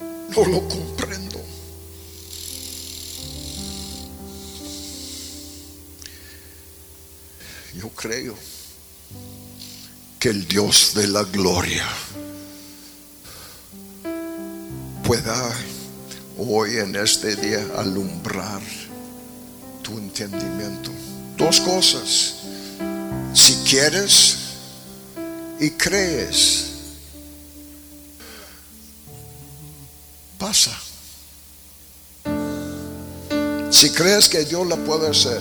[0.00, 1.40] No lo comprendo.
[7.74, 8.34] Yo creo
[10.18, 11.86] que el Dios de la gloria
[15.04, 15.54] pueda
[16.38, 18.60] hoy en este día alumbrar
[19.82, 20.90] tu entendimiento.
[21.36, 22.34] Dos cosas.
[23.34, 24.36] Si quieres
[25.60, 26.70] y crees,
[30.38, 30.72] pasa.
[33.70, 35.40] Si crees que Dios la puede hacer,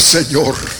[0.00, 0.75] Señor.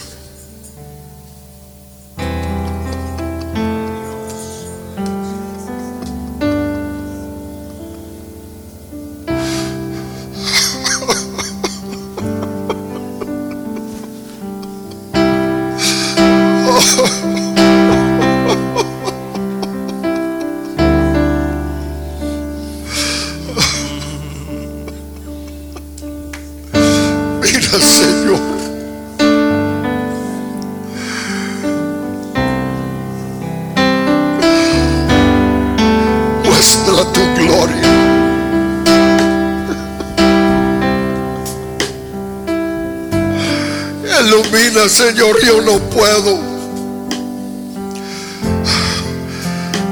[45.07, 46.37] Señor, yo no puedo.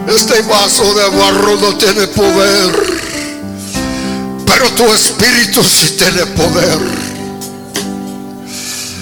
[0.09, 2.75] Este vaso de barro no tiene poder,
[4.45, 6.79] pero tu espíritu sí tiene poder.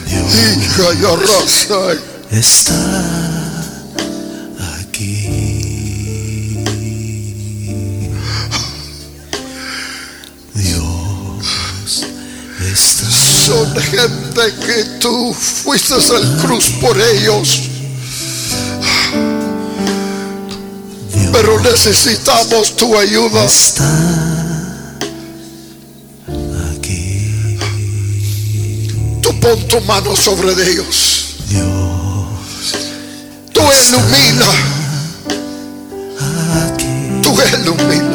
[0.05, 1.93] Hija y arrasa.
[2.29, 2.75] está
[4.81, 6.63] aquí.
[10.53, 12.05] Dios
[12.71, 17.61] está Son gente que tú fuiste al cruz por ellos.
[21.31, 23.45] Pero necesitamos tu ayuda.
[23.45, 23.85] está
[26.75, 27.57] aquí.
[29.21, 31.35] Tú pon tu mano sobre ellos.
[31.49, 31.93] Dios
[33.53, 34.45] Tú ilumina.
[37.21, 38.12] Tú ilumina.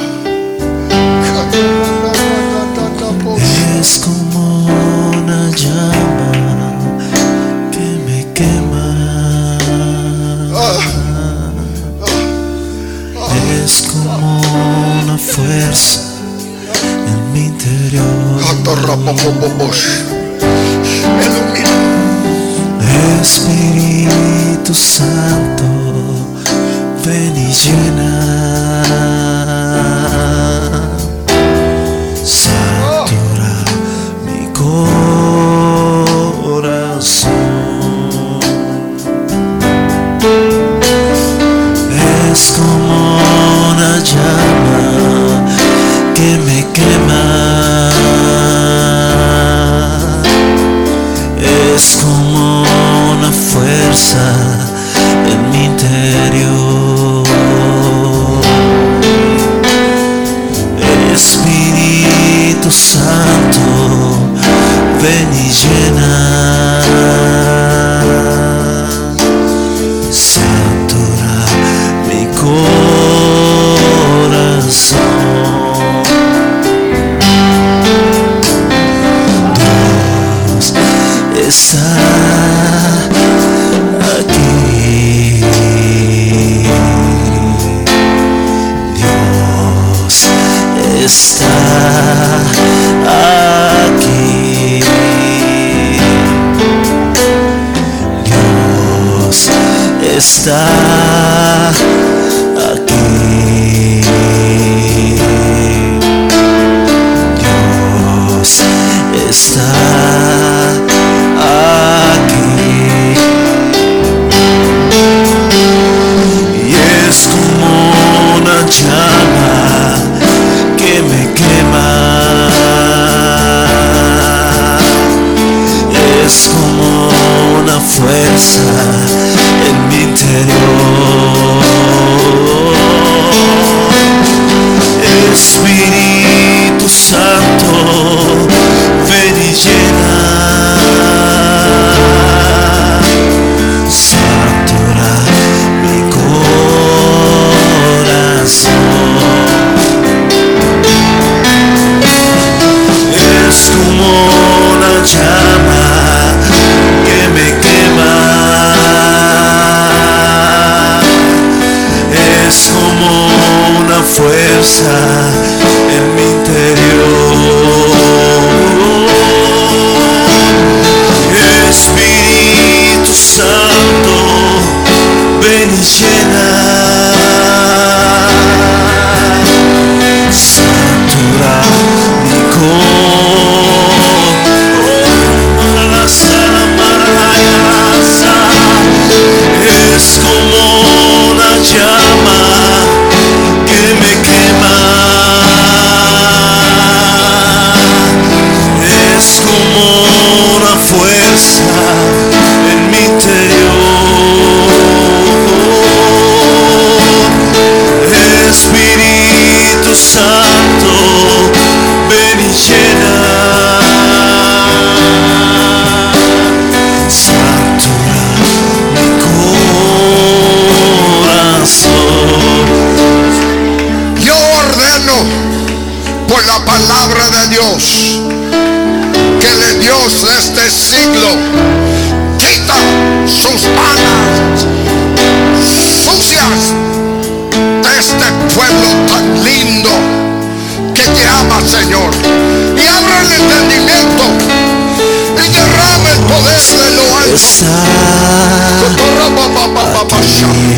[250.02, 250.77] está aquí.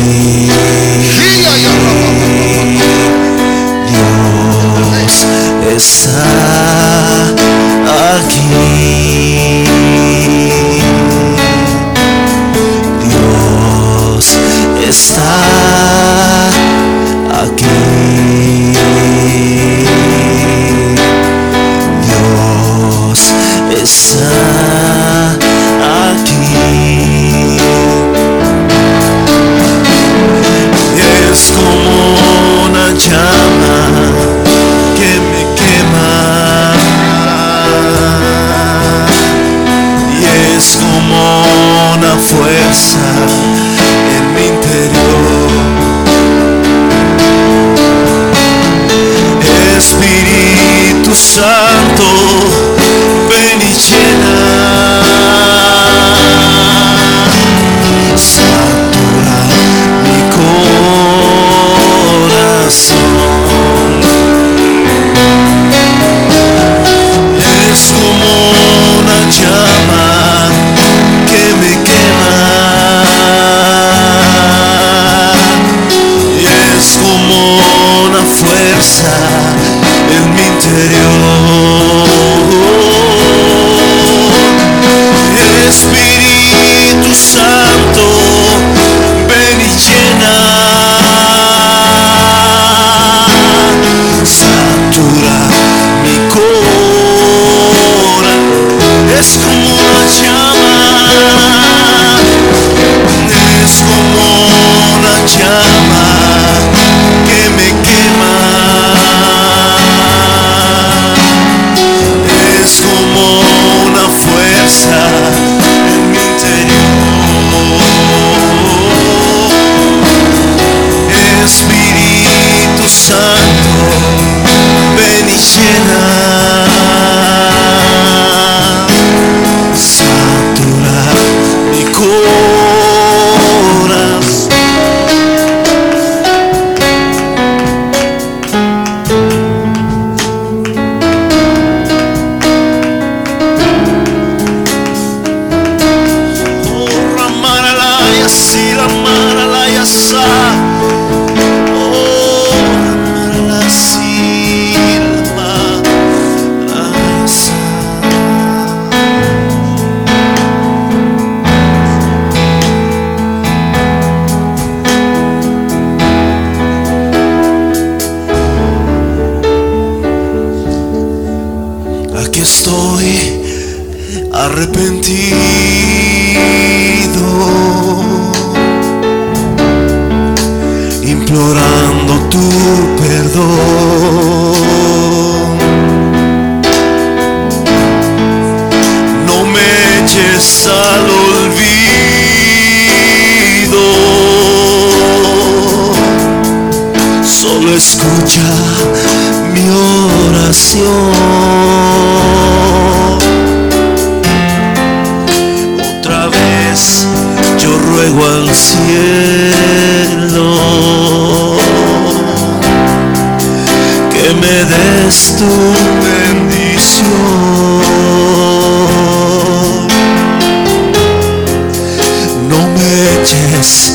[223.61, 223.93] más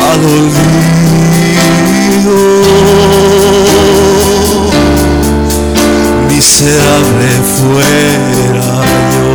[0.00, 0.24] al.
[6.28, 8.68] Miserable fuera
[9.12, 9.26] yo.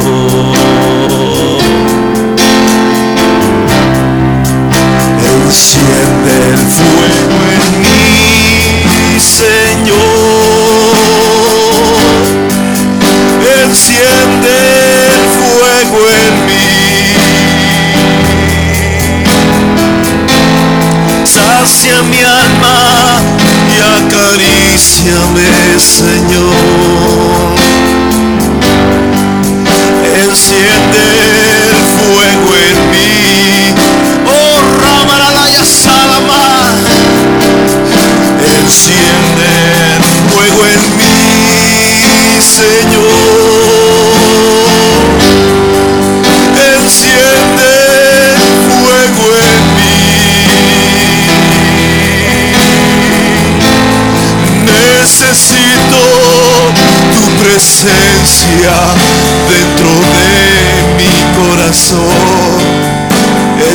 [5.45, 7.40] Enciende el fuego.
[25.81, 26.90] Señor.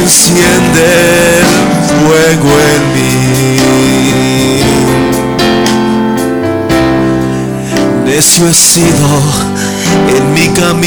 [0.06, 0.86] Enciende
[1.40, 1.46] el
[1.98, 3.58] fuego en mí.
[8.04, 9.08] Necio he sido
[10.16, 10.86] en mi camino.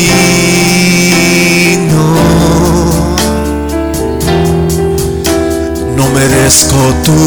[5.97, 7.19] No merezco tu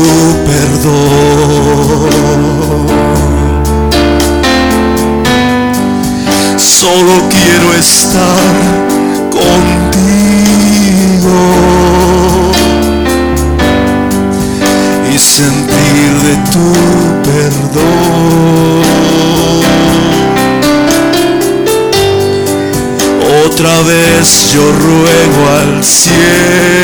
[0.46, 2.08] perdón.
[6.56, 8.54] Solo quiero estar
[9.30, 10.22] contigo
[15.32, 16.68] sentir de tu
[17.22, 18.82] perdón.
[23.46, 26.82] Otra vez yo ruego al cielo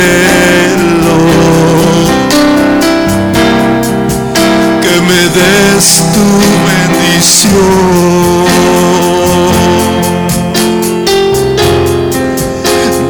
[4.82, 6.26] que me des tu
[6.70, 8.46] bendición.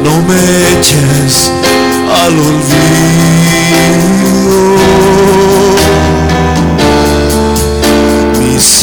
[0.03, 0.41] No me
[0.73, 1.33] eches
[2.25, 3.38] al olvido.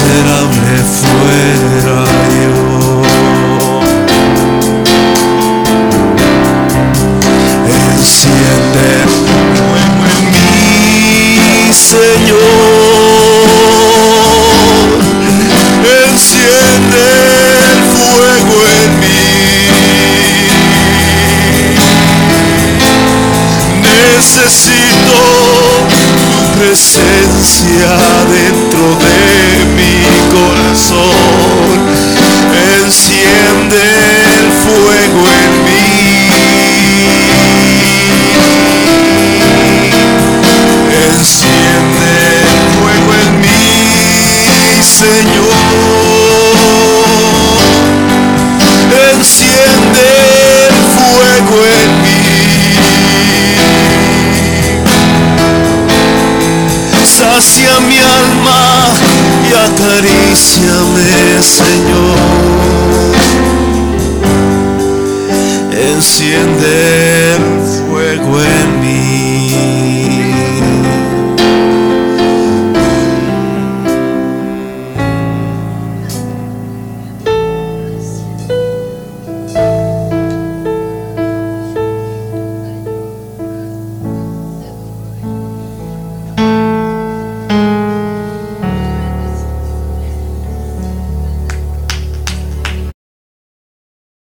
[0.06, 3.02] Miserable fuera yo.
[7.66, 12.85] Enciende fuego en mí, Señor.